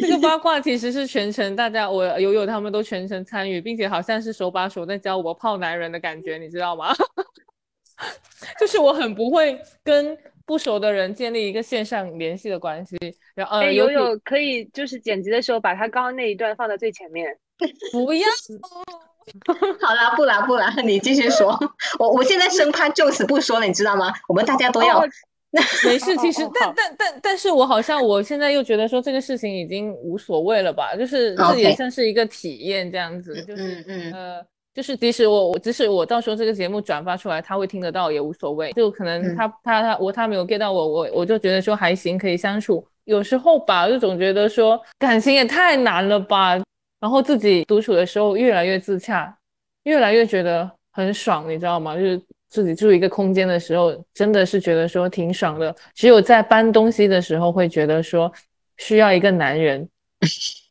[0.01, 6.93] 这个八卦其实是全程大家，我友友他们都全程参与，并且好像是手把手在教我泡男人的感觉， 你知道吗？
[8.59, 12.97] 就是我很不会跟不熟的人建立一个线上联系的关系。
[13.35, 17.37] 然后，呃，友友可以就是剪辑的时候把他刚刚那一段放在最前面。
[17.91, 18.27] 不要。
[19.81, 21.57] 好啦，不啦不啦，你继续说。
[21.99, 24.13] 我我现在生怕就此不说了，你知道吗？
[24.27, 25.03] 我们大家都要。
[25.85, 30.93] 没事，其实，但但但但是我好像我现在又觉得说这个事情已经无所谓了吧？
[30.93, 38.73] 就是这也算是一个体验这样子，就是嗯呃，就是即使我我即使我到时候这个节目转发出来，他会听得到也无所谓。
[38.73, 42.85] 就可能他他他我他没有 get 到我，我我就觉得说还行，可以相处。
[43.05, 46.59] 有时候吧，就总觉得说感情也太难了吧。
[46.99, 49.37] 然后自己独处的时候越来越自洽，
[49.83, 51.95] 越来越觉得很爽，你知道吗？
[51.95, 55.75] 就是自己住一个空间的时候，真的是觉得说挺爽的。
[55.93, 58.31] 只有在搬东西的时候，会觉得说
[58.77, 59.89] 需要一个男人。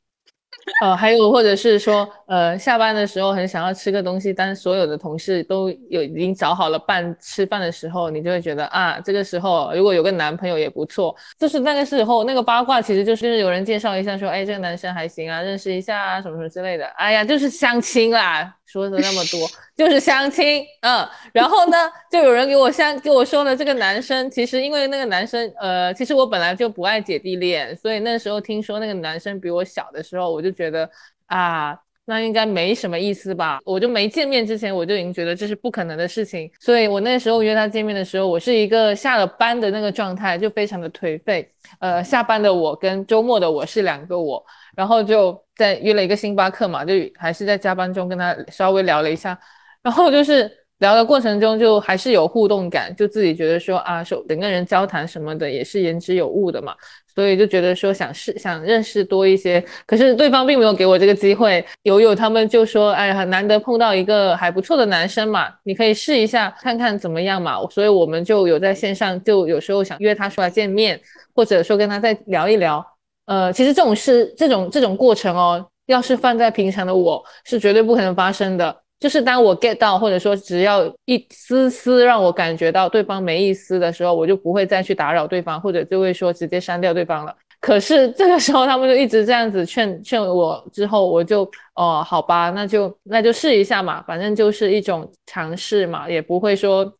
[0.80, 11.14] 呃，还有或者是说，呃，下班的时候很想要吃个东西，但是所有的同事都有已经找好了伴吃饭的时候，你就会觉得啊，这个时候如果有个男朋友也不错。
[11.38, 16.86] 就是那个时候那个八卦，其实就是有人介绍一下说，哎，这个男生还行啊，认识一下啊，什么什么之类的。
[16.96, 20.64] 哎呀，就是相亲啦，说的那么多，就是相亲。
[20.80, 21.76] 嗯，然后呢，
[22.10, 30.90] 就有人给我相给我说了，这个男生其实因为那个男生，呃，其实我本来就不爱姐弟恋，所以那时候听说那个男生比我小的时候，我就觉得
[31.26, 33.60] 啊，那应该没什么意思吧。
[33.64, 36.50] 我就没见面之前，我就已经觉得这是不可能的事情。
[36.60, 41.48] 所以我那时候约他见面的时候，我是一个下了班的那个状态，就非常的颓废。
[41.80, 44.44] 呃，下班的我跟周末的我是两个我，
[44.77, 49.37] 然后就在约了一个星巴克嘛，就还是在加班中跟他稍微聊了一下，
[49.83, 50.49] 然后就是
[50.79, 56.74] 聊的过程中就还是有互动感，就自己觉得说啊，手整个人交谈什么的也是言之有物的嘛。
[57.14, 61.64] 所以就觉得说想试想认识多一些，可是对方并没有给我这个机会。
[61.85, 67.59] 友友他们就说，哎，呀难得碰到一个还不错的男生嘛，你可以试一下看看怎么样嘛。
[67.70, 71.01] 所以我们就有在线上，就有时候想约他出来见面，
[71.35, 72.95] 或者说跟他再聊一聊。
[73.27, 78.74] 呃，其实这种事，这种这种过程哦，要是放在平常的我是绝对不可能发生的。
[78.99, 87.35] 就是当我 get 到，或者说只要一丝丝让我感觉到对方没意思的时候，我就不会再去打扰对方，或者就会说直接删掉对方了。
[87.61, 91.43] 可是这个时候他们就一直这样子劝劝我，之后我就
[91.74, 96.91] 哦，好吧，那就那就试一下嘛，反正就是一种尝试嘛，也不会说，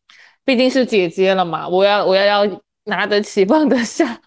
[0.45, 4.19] 毕竟是姐姐了嘛，我要我要要拿得起放得下，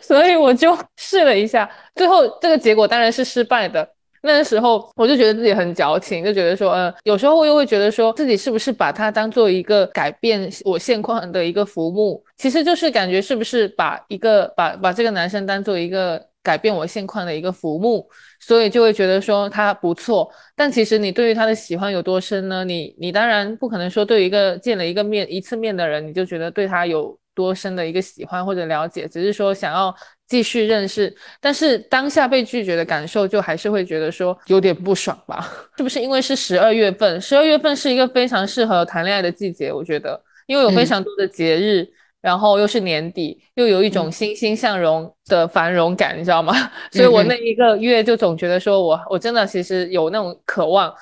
[0.00, 3.88] 所以我就 试了一下，最后这个结果当然是失败的。
[4.20, 18.04] 那个时候我就觉得自己很矫情，就觉得说，嗯，有时候又会觉得说自己是不是把它当做一个改变我现况的一个浮木，其实就是感觉是不是把一个把把这个男生当做一个改变我现况的一个浮木，
[18.40, 20.28] 所以就会觉得说他不错。
[20.56, 22.64] 但其实你对于他的喜欢有多深呢？
[22.64, 29.94] 你你当然不可能说对一个见了一个面一次面的人，你就觉得对他有多深的一个喜欢或者了解，只是说想要。
[30.28, 35.38] 继续认识，但是当下被拒绝的感受，就还是会觉得说有点不爽吧？
[35.78, 37.18] 是不是因为是十二月份？
[37.18, 41.88] 十二月份是一个非常适合谈恋爱的季节，我觉得，因为有非常多的节日，
[42.20, 46.52] 然后又是年底，又有一种欣欣向荣的繁荣感，你知道吗？
[46.92, 50.94] 所以我那一个月就总觉得说我我真的其实有那种渴望，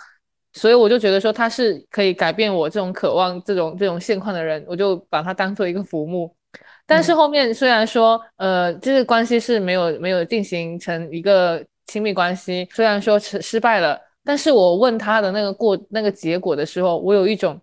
[0.57, 6.35] 所以我就觉得说他是可以改变我这种渴望、这种这种现况的人，我就把他当做一个浮木。
[6.87, 17.61] 但是后面虽然说，呃，这个关系是没有没有进行成一个亲密关系，虽然说失失败了，但是我问他的那个过那个结果的时候，我有一种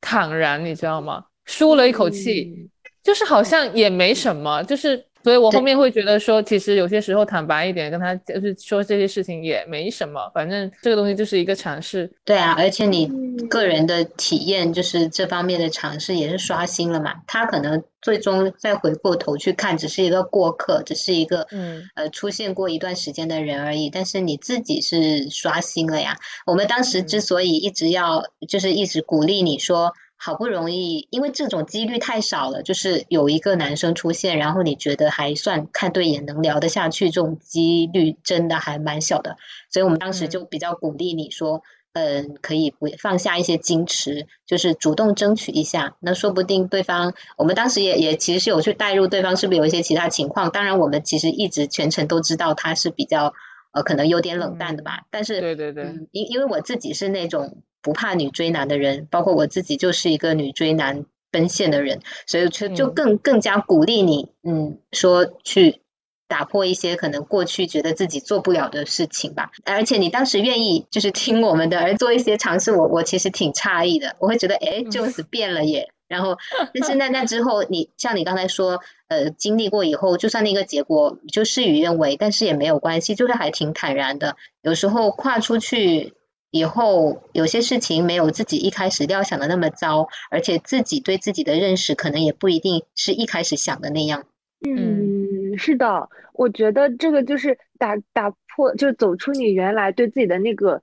[0.00, 1.24] 坦然，你知道吗？
[1.46, 2.68] 舒了一口气，
[3.02, 5.05] 就是好像也没什么，就是。
[5.26, 12.08] 所以我后面会觉得说，其实有些时候坦白一点，跟他就是说这些事情也没什么，反正这个东西就是一个尝试。
[12.24, 13.10] 对啊，而且你
[13.50, 17.14] 个人的体验就是这方面的尝试也是刷新了嘛。
[17.26, 23.90] 他可能最终再回过头去看，只是一个过客，只是一个嗯呃出现过一段时间的人而已。
[23.90, 26.18] 但是你自己是刷新了呀。
[26.46, 29.92] 我们当时之所以一直要就是一直鼓励你说。
[30.18, 39.36] 好不容易，因为这种几率太少了，就是有一个男生出现，然后你觉得还算看对眼，能聊得下去，这种几率真的还蛮小的。
[39.70, 41.62] 所以我们当时就比较鼓励你说，
[41.92, 45.96] 嗯，可以不放下一些矜持，就是主动争取一下。
[46.00, 50.50] 那说不定对方，我们当时也也其实是有去带入对方是不是有一些其他情况。
[50.50, 53.34] 当然，我们其实一直全程都知道他是比较
[53.70, 55.02] 呃可能有点冷淡的吧。
[55.10, 57.62] 但是对对对，因因为我自己是那种。
[57.86, 65.82] 不怕女追男的人，包括我自己就是一个女追男奔现的人，所以就就更更加鼓励你，嗯，说去
[66.26, 69.52] 打破一些可能过去觉得自己做不了的事情吧。
[69.64, 75.88] 而且你当时愿意就是听我们的而做一些尝试，我我其实挺诧异的，我会觉得哎，就此变了耶。
[76.08, 76.36] 然后，
[76.74, 84.36] 但是那那之后，你像你刚才说，呃，经历过以后，就算那个结果就事与愿违，但是也没有关系，就是还挺坦然的。
[84.60, 86.14] 有时候跨出去。
[86.56, 94.24] 以后有些事情没有自己一开始料想的那么糟，而且自己对自己的认识可能也不一定是一开始想的那样。
[94.66, 100.82] 嗯，是的，我觉得这个就是打打破，就走出你原来对自己的那个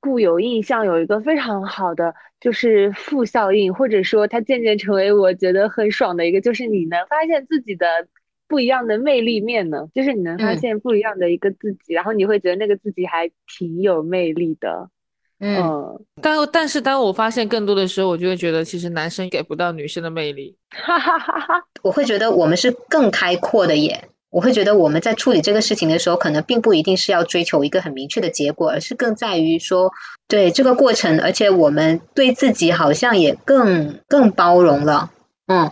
[0.00, 7.86] 固有印象，有一个非常好的就是负效应，或者说它渐渐成为我觉得很爽的一个，就是你能发现自己的
[8.48, 14.90] 不一样的魅力面呢，就是你能发现不一样的一个自己，然后你会觉得那个自己还挺有魅力的。
[15.38, 20.56] 嗯，嗯，但但是当我发现更多的时候，我就会觉得其实男生给不到女生的魅力。
[20.70, 24.08] 哈哈哈哈，我会觉得我们是更开阔的耶。
[24.28, 29.92] 我会觉得我们在处理这个事情的时候，可能并不一定是要追求一个很明确的结果，而是更在于说，
[30.28, 35.10] 对这个过程，而且我们对自己好像也更更包容了。
[35.46, 35.70] 嗯，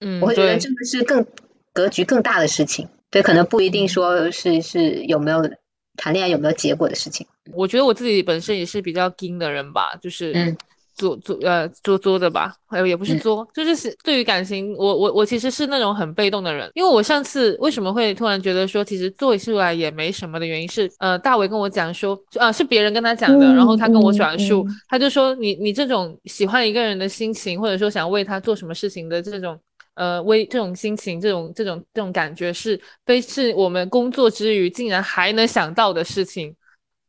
[0.00, 1.26] 嗯，我会觉得这个是更
[1.74, 2.88] 格局更大的事情。
[3.10, 5.50] 对，可能不一定说是是有没有
[5.96, 7.26] 谈恋爱有没有结果的事情。
[7.54, 10.56] 我觉得我自己本身也是比较硬的人吧，就是嗯
[10.94, 29.58] 作作呃作作的吧，还有也不是嗯作，就是是对于感情，我我我其实是那种很被动的人，因为我上次为什么会突然觉得说其实做出来也没什么的原因是，呃，大伟跟我讲说，呃，是别人跟他讲的，然后他跟我转述，他就说你你这种喜欢一个人的心情，或者说想为他做什么事情的这种。
[29.96, 36.54] 呃，微这种心情，这种这种这种感觉是非是我们工作之余竟然还能想到的事情，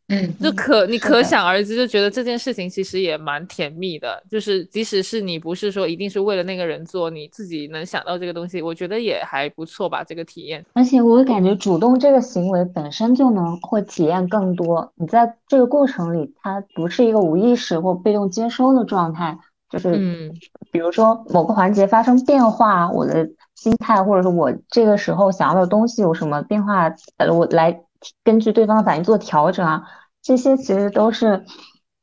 [0.08, 4.24] 嗯就可你可想而知，就觉得这件事情其实也蛮甜蜜的。
[4.32, 10.66] 就是即使是你不是说一定是为了那个人做，你自己能想到这个东西，我觉得也还不错吧，这个体验。
[10.72, 14.90] 而且我感觉主动这个行为本身就能会体验更多。
[14.96, 19.38] 你在这个过程里，它不是一个无意识或被动接收的状态，
[19.70, 20.34] 就是嗯
[20.72, 27.82] 比如说某个环节发生变化，我的心态或者是我这个时候想要的东西有什么变化，呃，我来
[28.24, 29.84] 根据对方的反应做调整啊，
[30.22, 31.46] 这些其实都是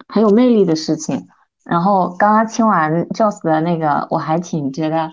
[0.08, 1.26] 很有魅力的事情。
[1.64, 5.10] 然后刚刚听完 Joss 的那个，我还挺觉得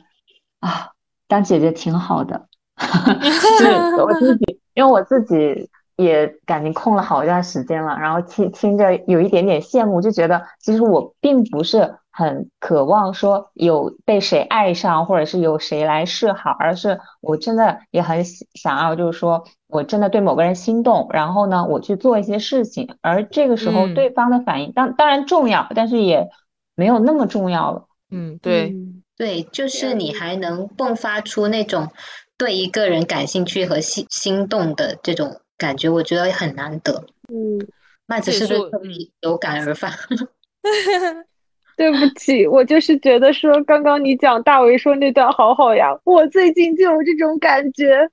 [0.60, 0.90] 啊，
[1.28, 2.48] 当姐姐挺好的。
[2.82, 26.30] 是我自己，因为我自己也感情空了好一段时间了，然后听听着有一点点羡慕，就觉得其实我并不是很渴望说有被谁爱上，或者是有谁来示好，而是我真的也很想要，就是说我真的对某个人心动，然后呢，我去做一些事情，而这个时候嗯对方的反应当当然重要，但是也
[26.76, 27.88] 没有那么重要了。
[28.12, 31.90] 嗯，对，嗯对，就是你嗯还能迸发出那种
[32.38, 37.06] 对一个人感兴趣和心心动的这种感觉，我觉得很难得。
[37.30, 37.68] 嗯，
[38.06, 38.92] 麦子是不是特别
[39.22, 39.90] 有感而发？
[41.82, 48.08] 对不起，我就是觉得说，刚刚你讲大为说那段好好呀，我最近就有这种感觉，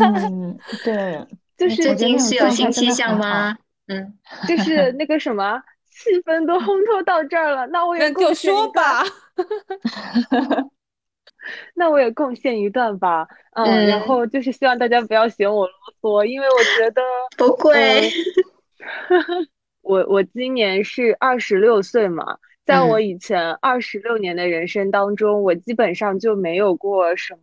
[0.00, 1.26] 嗯， 对，
[1.58, 3.56] 就是最近是有新气象吗？
[3.88, 4.14] 嗯，
[4.46, 5.60] 就是那个什么，
[5.90, 9.10] 气氛都烘托到这儿了，那我也那就说段吧。
[11.74, 17.02] 那我也贡献一段吧，嗯，然嗯后就是希望大家不要嫌我啰嗦，因为我觉得，
[17.36, 18.12] 不会。
[19.82, 27.40] 我我今年是二十六岁嘛，在我嗯以前二十六年的人生当中，我基本上就没有过什么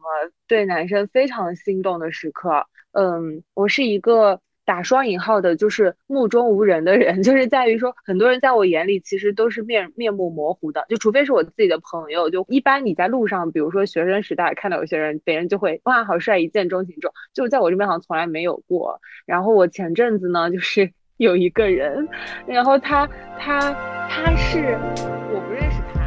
[0.47, 2.67] 对男生非常心动的时刻。
[2.91, 18.99] 嗯，我是一个打双引号的，就是目中无人的人， 就是在于说，很多人在我眼里其实都是面面目模糊的，就除非是我自己的朋友，就一般你在路上，比如说学生时代看到有些人，别人就会哇好帅，一见钟情这种，就在我这边好像从来没有过。
[19.25, 22.07] 然后我前阵子呢，就是有一个人，
[22.47, 23.07] 然后他
[23.39, 23.59] 他
[24.09, 24.77] 他是
[25.31, 26.01] 我不认识他，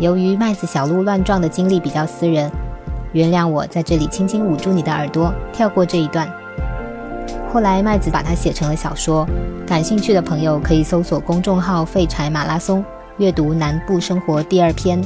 [0.00, 2.50] 由于麦子小鹿乱撞的经历比较私人，
[3.12, 6.28] 原谅我在这里轻轻捂住你的耳朵，跳过这一段。
[7.48, 9.24] 后来麦子把它写成了小说，
[9.64, 12.84] 感兴趣的朋友可以搜索公众号“废柴马拉松”，
[13.18, 15.00] 阅读《南部生活》第二篇。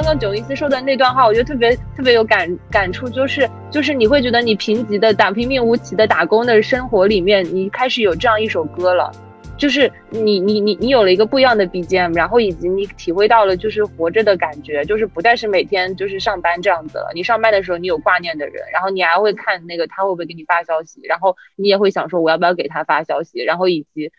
[0.00, 9.12] 刚刚九一四说的那段话，我觉得特别特别有感感触，就是就是你会觉得你贫瘠的打拼平无奇的打工的生活里面，你开始有这样一首歌了，
[9.58, 17.10] 就是你你你你有了一个不一样的 BGM，然后以及你体会到了就是活着的感觉，就是不再是每天就是上班这样子了。
[17.14, 24.10] 你上班的时候你有挂念的人，然后你还会看那个他会不会给你发消息，然后你也会想说我要不要给他发消息，然后以及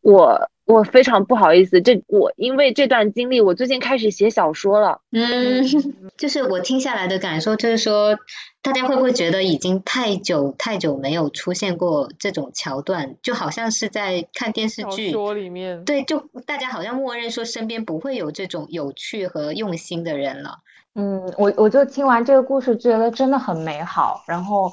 [0.00, 5.00] 我我非常不好意思，这我因为这段经历，我最近开始写小说了。
[5.10, 5.64] 嗯，
[6.18, 8.18] 就是我听下来的感受，就是说，
[8.60, 20.58] 大家会不会觉得已经太久太久没有出现过这种桥段，就好像是在看电视小剧，说里面，对，就大家好像默认说身边不会有这种有趣和用心的人了。
[20.94, 24.22] 嗯，我我就听完这个故事，觉得真的很美好。
[24.26, 24.70] 然后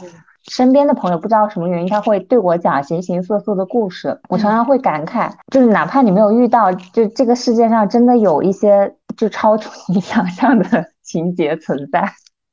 [0.51, 12.07] 身边的朋友不知道什么原因，他会对我讲形形色色的故事，我常常会感慨，就是哪怕你没有遇到，就这个世界上真的有一些就超出你想象的情节存在，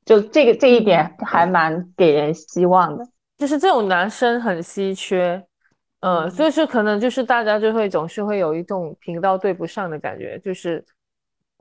[0.04, 3.06] 就这个这一点还蛮给人希望的。
[3.38, 5.42] 就是这种男生很稀缺，
[6.00, 10.84] 呃，所以说可能就是大家就会总是会有一种频道对不上的感觉，就是，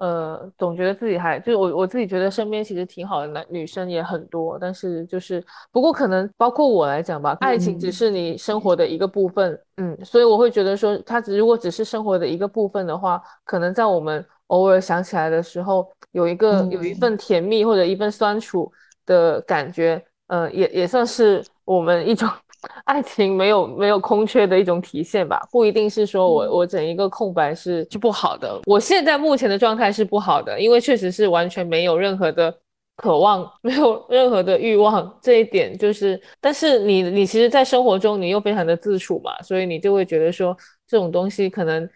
[0.01, 18.71] 呃，总觉得自己还就是我我自己觉得身边其实挺好的男女生也很多，但是就是不过可能包括我来讲吧，爱情只是你生活的一个部分，嗯，所以我会觉得说，它只如果只是生活的一个部分的话，可能在我们偶尔想起来的时候，有一个有一份甜蜜或者一份酸楚
[19.05, 22.27] 的感觉，呃，也也算是我们一种。
[22.85, 28.59] 爱情没有没有空缺的一种体现吧，不一定是说我我整一个空白是是不好的。
[28.65, 32.55] 我现在目前的状态是不好的，因为确实是完全没有任何的
[32.97, 35.17] 渴望， 没有任何的欲望。
[35.21, 40.55] 这一点就是，但是你你其实，在生活中你又非常的自处嘛，所以你就会觉得说
[40.87, 41.89] 这种东西可能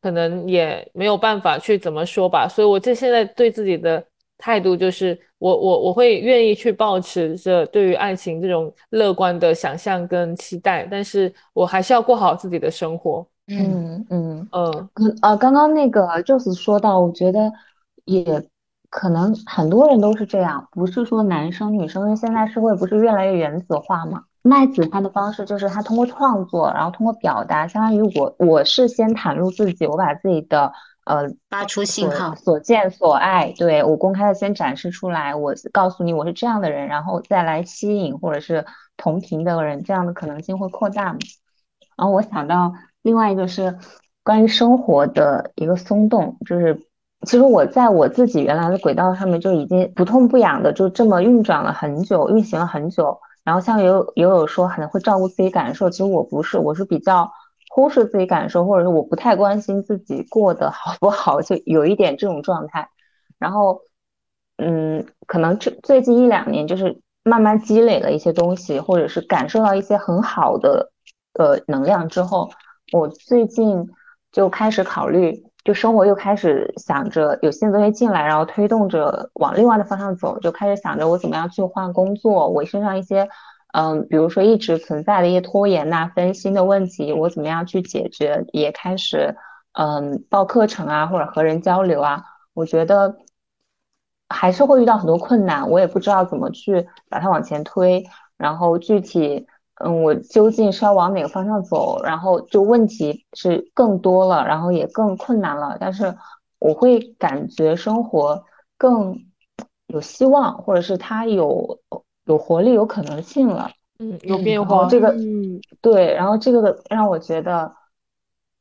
[0.00, 2.46] 可能也没有办法去怎么说吧。
[2.48, 4.04] 所以我这现在对自己的。
[4.44, 13.24] 态度就是我我我会愿意去保持着对于爱情这种乐观的想象跟期待，但是我还是要过好自己的生活。
[13.46, 14.88] 嗯嗯嗯，
[15.22, 17.52] 呃，刚刚那个就是说到，我觉得
[18.04, 18.24] 也
[18.90, 24.24] 可能很多人都是这样，不是说男生女生，因为现在社会不是越来越原子化嘛。
[24.42, 30.72] 麦子他的方式就是他通过创作，然后通过表达，相当于我我是先袒露自己，我把自己的。
[31.04, 38.64] 呃，发出信号，所见所爱，对我公开的先展示出来，我告诉你我是这样的人，然后再来吸引或者是
[38.96, 41.18] 同频的人，这样的可能性会扩大嘛？
[41.96, 42.72] 然后我想到
[43.02, 43.76] 另外一个是
[44.22, 46.80] 关于生活的一个松动，就是
[47.26, 53.18] 其实我在我自己原来的轨道上面就已经不痛不痒的就这么运转了很久，运行了很久。
[53.42, 57.28] 然后像有也有说可能会照顾自己感受，其实我不是，我是比较。
[57.74, 62.90] 忽视自己感受，或者是我不太关心自己过得好不好，就有一点这种状态。
[63.38, 63.80] 然后，
[64.58, 70.92] 嗯，可能这最近一两年就是慢慢积累了一些东西，或者是感受到一些很好的
[71.32, 72.50] 呃能量之后，
[72.92, 73.88] 我最近
[74.32, 83.26] 就开始考虑，就生活又开始想着有新的东西进来，然后推动着往另外的方向走，就开始想着我怎么样去换工作，我身上一些。
[83.72, 88.44] 嗯，比如说一直存在的一些拖延呐、分心的问题，我怎么样去解决？
[88.52, 89.34] 也开始
[89.72, 92.22] 嗯报课程啊，或者和人交流啊。
[92.54, 93.16] 我觉得
[94.28, 98.04] 还是会遇到很多困难，我也不知道怎么去把它往前推。
[98.36, 99.46] 然后具体
[99.82, 102.02] 嗯，我究竟是要往哪个方向走？
[102.02, 105.78] 然后就问题是更多了，然后也更困难了。
[105.80, 106.14] 但是
[106.58, 108.44] 我会感觉生活
[108.76, 109.16] 更
[109.86, 111.80] 有希望，或者是它有。
[112.24, 114.86] 有活力，有可能性了，嗯，有变化。
[114.88, 117.74] 这个，嗯，对，然后这个让我觉得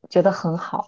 [0.10, 0.88] 觉得很好。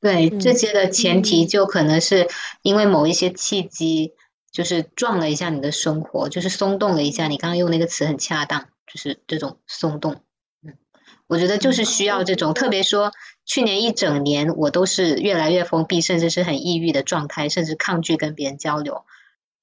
[0.00, 2.28] 对，这些的前提就可能是
[2.62, 4.14] 因为某一些契机，
[4.50, 7.28] 就是撞了一下你的生活，就是松动了一下。
[7.28, 10.16] 你刚刚用那个词很恰当，就是这种松动。
[10.62, 10.74] 嗯，
[11.26, 13.12] 我觉得就是需要这种，特别说
[13.44, 19.04] 去年一整年我都是越来越封闭，甚至是很抑郁的状态，甚至抗拒跟别人交流。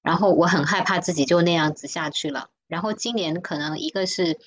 [0.08, 2.48] 然后我很害怕自己就那样子下去了。
[2.70, 4.40] 然后今年可能一个是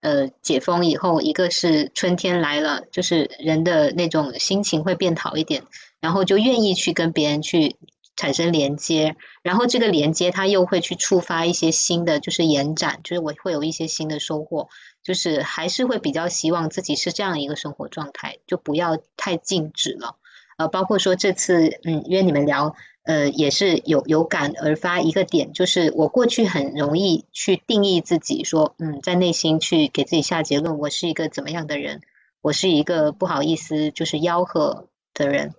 [0.00, 5.64] 呃解封以后，一个是春天来了，就是人的那种心情会变好一点，
[6.00, 7.76] 然后就愿意去跟别人去
[8.16, 9.16] 产生连接。
[9.42, 14.70] 然后这个连接它又会去触发一些新的，就是延展，就是我会有一些新的收获。
[15.02, 20.16] 就是还是会比较希望自己是这样一个生活状态，就不要太静止了。
[20.56, 22.74] 呃，包括说这次嗯约你们聊。
[23.04, 32.00] 呃，也是有有感而发一个点，就是我过去很容易去定义自己，说，嗯，在内心去给自己下结论，我是一个怎么样的人，
[32.42, 35.54] 我是一个不好意思就是吆喝的人，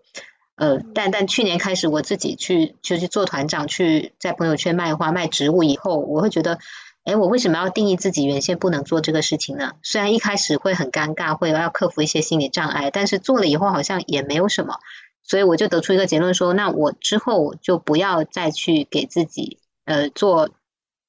[0.55, 6.59] 呃，但但去年开始我自己去就是做团长，去在朋友圈卖花卖植物以后，我会觉得，
[7.03, 9.73] 哎，我为什么要定义自己原先不能做这个事情呢？
[9.83, 14.79] 虽然一开始会很尴尬，会要克服一些心理障碍，但是做了以后好像也没有什么。
[15.23, 20.49] 所以我就得出一个结论说，那我之后就不要再去给自己呃做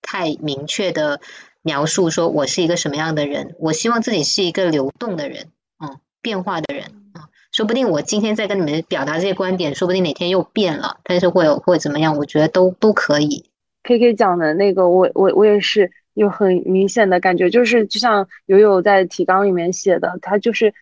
[0.00, 1.20] 太明确的
[1.62, 3.56] 描述，说我是一个什么样的人。
[3.58, 5.48] 我希望自己是一个流动的人，
[5.84, 7.26] 嗯，变化的人啊。
[7.52, 12.16] 说不定我今天在跟你们表达这些观点，说不定哪天又变了，但是会有会怎么样？
[12.16, 13.50] 我觉得都都可以。
[13.82, 20.72] K K 讲的那个，我我我也是有很明显的感觉，就是就像友友在提纲里面写的，他就是。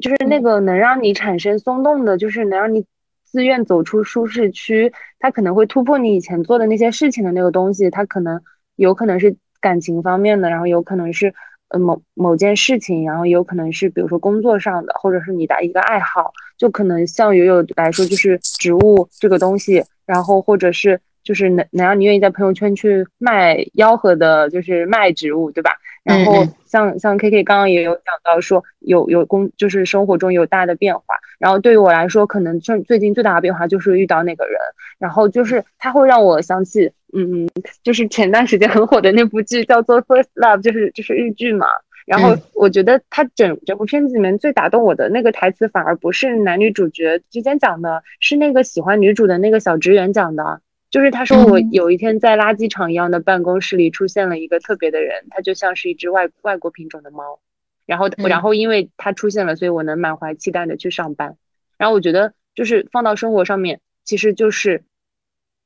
[0.00, 2.84] 就是那个能让你产生松动的，就是能让你
[3.24, 8.40] 自愿走出舒适区，它可能会突破你以前做的那些事情的那个东西，它可能
[8.76, 11.34] 有可能是感情方面的，然后有可能是
[11.68, 25.70] 呃某某件事情，然后有可能是比如说工作上的，或者是你的一个爱好，就可能像友友来说就是植物这个东西，然后或者是就是能能让你愿意在朋友圈去卖吆喝的，就是卖植物，对吧？
[26.02, 31.02] 然后像像 K K 刚刚也有讲到说有有工就是生活中有大的变化，
[31.38, 34.58] 然后对于我来说，可能最最近最大的变化就是遇到那个人，
[34.98, 37.48] 然后就是他会让我想起，嗯，
[37.82, 41.66] 就是前段时间很火的那部剧叫做 First Love，就是就是日剧嘛。
[42.06, 50.60] 然后我觉得他整整部片子里面最打动我的那个台词，反而不是男女主角之间讲的，是那个喜欢女主的那个小职员讲的。
[50.90, 57.40] 就是他说我有一天在垃圾场一样的办公室里出现了一个特别的人，他就像是一只外外国品种的猫。
[57.86, 61.36] 然后然后因为他出现了，所以我能满怀期待的去上班。
[61.78, 64.84] 然后我觉得就是放到生活上面，其实就是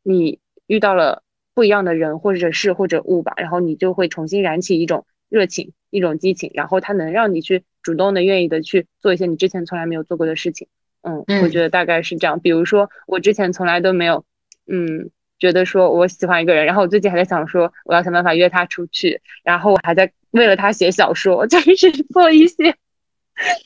[0.02, 1.22] 你遇到了
[1.54, 5.72] 不一样的人或者是或者物吧，然后你就会重新燃起一种热情。
[5.90, 10.66] 一种激情，然后它能让你去主动的、愿意的去做一些你之前从来没有做过的事情。
[11.02, 12.40] 嗯，我觉得大概是这样。
[12.40, 14.24] 比如说，我之前从来都没有，
[14.66, 22.74] 嗯，觉得说我喜欢一个人，然后我最近还在想说，我要想办法约他出去，然后我还在为了他写小说， 就是做一些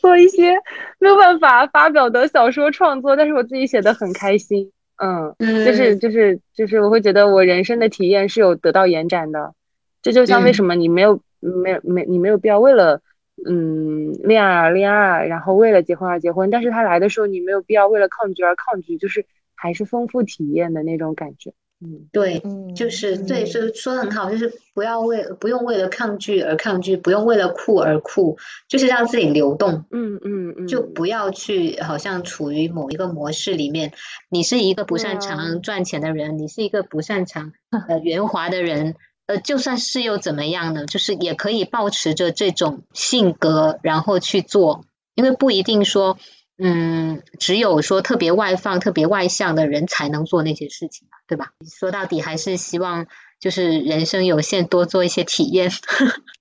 [0.00, 0.54] 做一些
[0.98, 4.72] 没有办法发表的小说创作，但是我自己写的很开心。
[4.96, 9.54] 嗯，就是就是就是我会觉得我人生的体验是有得到延展的。
[10.02, 11.20] 这就像为什么你没有。
[11.40, 13.00] 没有没，你没有必要为了
[13.46, 16.50] 嗯恋爱而恋爱，然后为了结婚而结婚。
[16.50, 19.24] 但是他来的时候，你没有必要为了抗拒而抗拒，就是
[19.58, 21.52] 还是丰富体验的那种感觉。
[21.80, 22.42] 嗯，对，
[22.74, 28.36] 就是对，说说的很好，就是不要为不用为了抗拒而抗拒，不用为了酷而酷，
[28.68, 29.84] 就是让自己流动。
[29.92, 33.92] 嗯嗯嗯，就不要去好像处于某一个模式里面。
[34.28, 37.52] 你是一个不擅长赚钱的人，你是一个不擅长
[37.88, 38.96] 呃圆滑的人。
[39.26, 40.86] 呃，就算是又怎么样呢？
[40.86, 46.18] 就是也可以保持着这种性格，然后去做，因为不一定说，
[46.58, 51.52] 嗯，只有说特别外放、特别外向的人才能做那些事情对吧？
[51.64, 53.06] 说到底还是希望，
[53.38, 55.70] 就是人生有限，多做一些体验。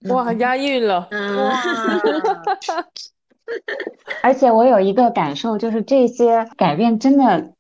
[0.09, 1.07] 哇，押韵了！
[1.11, 1.61] 哇，
[4.23, 7.53] 而且我有一个感受，就是这些改变真的。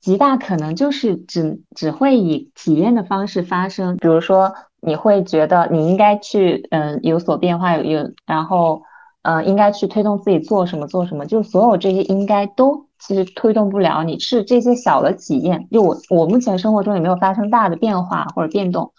[0.00, 8.82] 极大可能就是只只会以体验的方式发生，比如说你会觉得你应该去嗯有所变化，有有然后
[9.24, 18.92] 嗯应该去推动自己做什么做什么，就所有这些应该都其实推动不了你，是这些小的体验，就我我目前生活中也没有发生大的变化或者变动，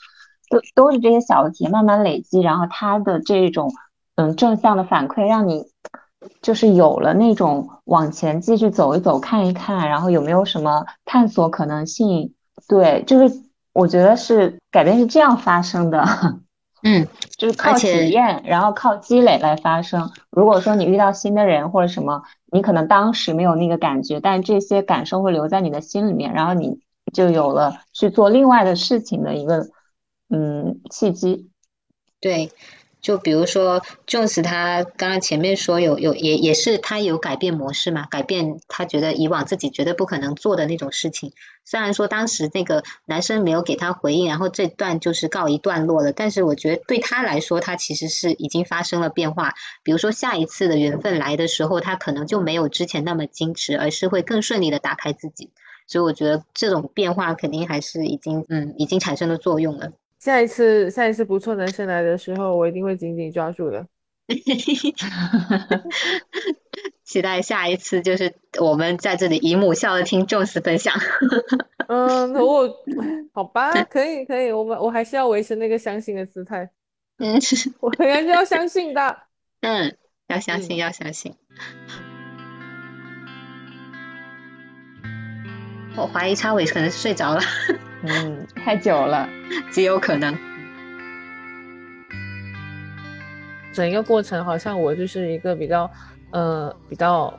[0.50, 3.72] 都都是这些小的体验慢慢累积，然后它的这种
[4.16, 5.64] 嗯正向的反馈让你。
[6.42, 12.34] 就是有了那种往前继续走一走，看一看，然后有没有什么探索可能性？
[12.68, 13.44] 对，就是
[13.74, 16.04] 我觉得是改变是这样发生的。
[16.88, 20.12] 嗯，就是靠体验，然后靠积累来发生。
[20.30, 22.22] 如果说你遇到新的人或者什么，
[22.52, 26.80] 你可能当时没有那个感觉，但这些感受会留在你的心里面，然后你
[27.12, 29.68] 就有了去做另外的事情的一个
[30.30, 31.50] 嗯契机。
[32.22, 32.52] 对。
[33.06, 41.32] 就比如说，Jones 他刚刚前面说有有也也是他有改变模式嘛，改变他觉得以往自己绝对不可能做的那种事情。
[41.64, 49.54] 虽然说当时那个男生没有给他回应，然后这段就是告一段落了，但是我觉得对他来说，他其实是已经发生了变化。
[49.84, 55.52] 比如说下一次的缘分来的时候，他可能就没有之前那么矜持，而是会更顺利的打开自己。
[55.86, 59.92] 所以我觉得这种变化肯定还是已经嗯已经产生了作用了。
[60.26, 63.86] 下一次，下一次不错男生来的时候，我一定会紧紧抓住的。
[67.04, 70.96] 期待下一次，就是我们在这里以母校的听众式分享。
[71.88, 72.76] 嗯，我
[73.34, 76.72] 好吧，可以可以，我们我还是要维持那个相信的姿态。
[77.22, 77.40] 嗯，
[77.80, 79.18] 我还是要相信的。
[79.62, 79.96] 嗯，
[80.26, 81.36] 要相信，要相信。
[85.96, 87.42] 我怀疑叉尾可能是睡着了。
[88.08, 89.28] 嗯，太久了，
[89.72, 90.36] 极有可能。
[93.74, 95.90] 整个过程好像我就是一个比较，
[96.32, 97.34] 呃，比较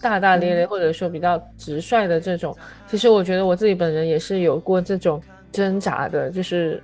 [0.00, 2.56] 大大咧咧或者说比较直率的这种。
[2.86, 5.20] 其实我觉得我自己本人也是有过这种
[5.50, 6.82] 挣扎的，就是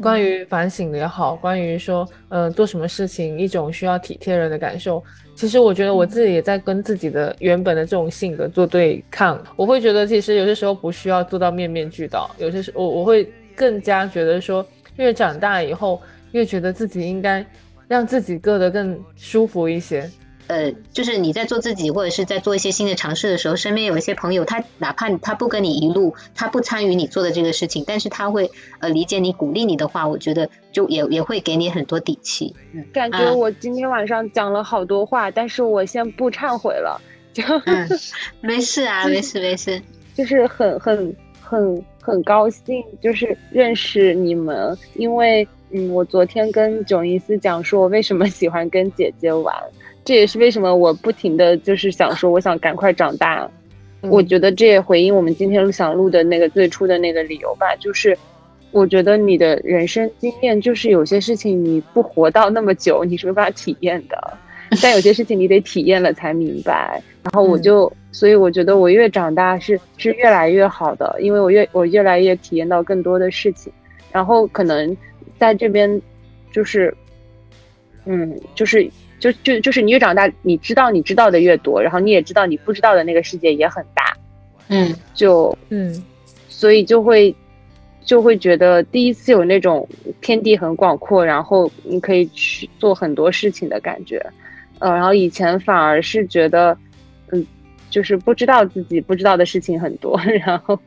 [0.00, 5.02] 关于反省的也好，关于说，嗯，做什么事情一种需要体贴人的感受。
[5.34, 9.42] 其实我觉得我自己也在跟自己的原本的这种性格做对抗。
[9.56, 14.66] 我会觉得其实有些时候不需要做到面面俱到，有些时我我会更加觉得说，
[14.96, 16.00] 越长大以后
[16.32, 17.44] 越觉得自己应该
[17.88, 20.10] 让自己过得更舒服一些。
[20.50, 28.50] 呃，就是你在做自己，或者是在做一些新的尝试的时候，身边有一些朋友，他哪怕他不跟你一路，他不参与你做的这个事情，但是他会
[28.80, 32.56] 呃理解你、鼓励你的话，我觉得就也也会给你很多底气。
[32.92, 37.00] 感觉我今天晚上讲了好多话，但是我先不忏悔了，
[37.32, 37.44] 就
[38.40, 39.80] 没事啊， 没事没事，
[40.16, 49.54] 就是很很很很高兴，就是认识你们，因为嗯，我昨天跟囧伊斯讲说，我为什么喜欢跟姐姐玩，
[50.10, 53.48] 这也是为什么我不停的就是想说，我想赶快长大。
[54.00, 58.18] 我觉得这也回应我们今天想录的那个最初的那个理由吧，就是
[58.72, 64.36] 我觉得你的人生经验，就是有些事情你不活到那么久，你是没办法体验的，
[64.82, 67.00] 但有些事情你得体验了才明白。
[67.22, 73.72] 然后我就，所以我觉得我越长大是是越来越好的，因为我越我越来越体验到更多的事情，
[74.10, 74.96] 然后可能
[75.38, 76.02] 在这边
[76.50, 76.92] 就是，
[78.06, 78.90] 嗯，就是。
[79.20, 84.16] 就就就是你越长大，你知道你知道的越多，然后你也知道你不知道的那个世界也很大，
[84.68, 86.02] 嗯，就嗯，
[86.48, 87.32] 所以就会
[88.02, 89.86] 就会觉得第一次有那种
[90.20, 94.24] 天地很广阔，然后你可以去做很多事情的感觉，
[94.78, 96.76] 呃，然后以前反而是觉得，
[97.30, 97.46] 嗯，
[97.90, 100.78] 就是不知道自己不知道的事情很多， 然后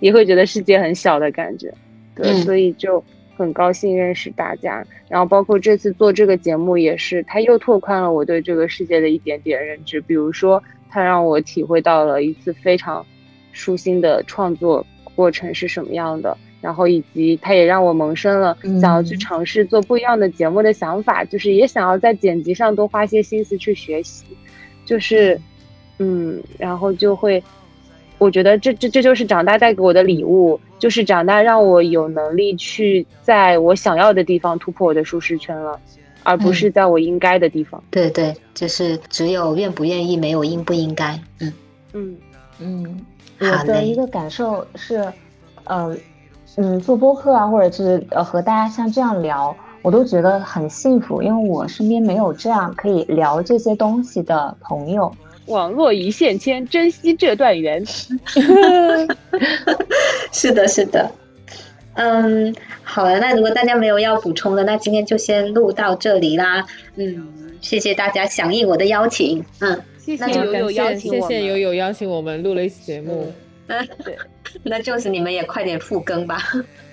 [0.00, 1.74] 也会觉得世界很小的感觉，
[2.14, 3.02] 对，所以就。
[3.36, 10.00] 很高兴认识大家，然后包括这次做这个节目也是，它又拓宽了我对这个世界的一点点认知。
[10.00, 13.04] 比如说，它让我体会到了一次非常
[13.52, 24.24] 舒心的创作过程是什么样的，然后以及它也让我萌生了想要去尝试做不一样的节目的想法，就是也想要在剪辑上多花些心思去学习，
[24.84, 25.40] 就是
[25.98, 27.42] 嗯，然后就会。
[28.22, 35.80] 我觉得这这这就是长大带给我的礼物，就是长大让我有能力去在我想要的地方突破我的舒适圈了，
[36.22, 37.82] 而不是在我应该的地方。
[37.90, 41.20] 对对，就是只有愿不愿意，没有应不应该。
[41.40, 41.52] 嗯
[41.92, 42.16] 嗯
[42.60, 43.04] 嗯，
[43.40, 45.12] 我的一个感受是，
[45.64, 45.96] 呃
[46.56, 55.12] 嗯，做播客啊，或者是呃和大家像这样聊，我都觉得很幸福，因为我身边没有这样可以聊这些东西的朋友。
[55.46, 57.84] 网络一线牵，珍惜这段缘。
[60.32, 61.10] 是的，是的。
[61.94, 66.64] 嗯，好了，那如果大家没有要补充的，那今天就先录到这里啦。
[66.96, 67.28] 嗯，
[67.60, 69.44] 谢谢大家响应我的邀请。
[69.60, 73.30] 嗯，谢谢友友邀请我，谢谢友友邀请我们录了一期节目。
[73.66, 74.16] 嗯，对，
[74.64, 76.42] 那就是你们也快点复更吧。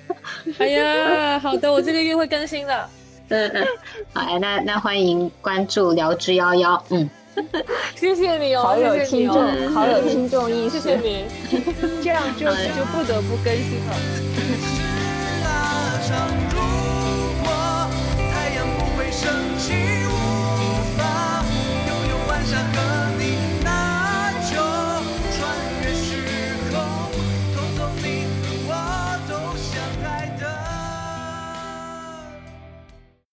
[0.57, 2.89] 哎呀，好的，我这个月会更新的。
[3.30, 3.65] 嗯嗯，
[4.11, 6.81] 好，那那欢迎关注聊之夭夭。
[6.89, 7.09] 嗯。
[7.95, 11.26] 谢谢你哦，好有听众，谢哦、好有听众意识，谢谢你。
[12.03, 13.95] 这样就就不得不更新了。
[19.61, 20.64] 无
[20.97, 20.99] 法
[21.88, 22.30] 拥有和
[23.19, 23.48] 你。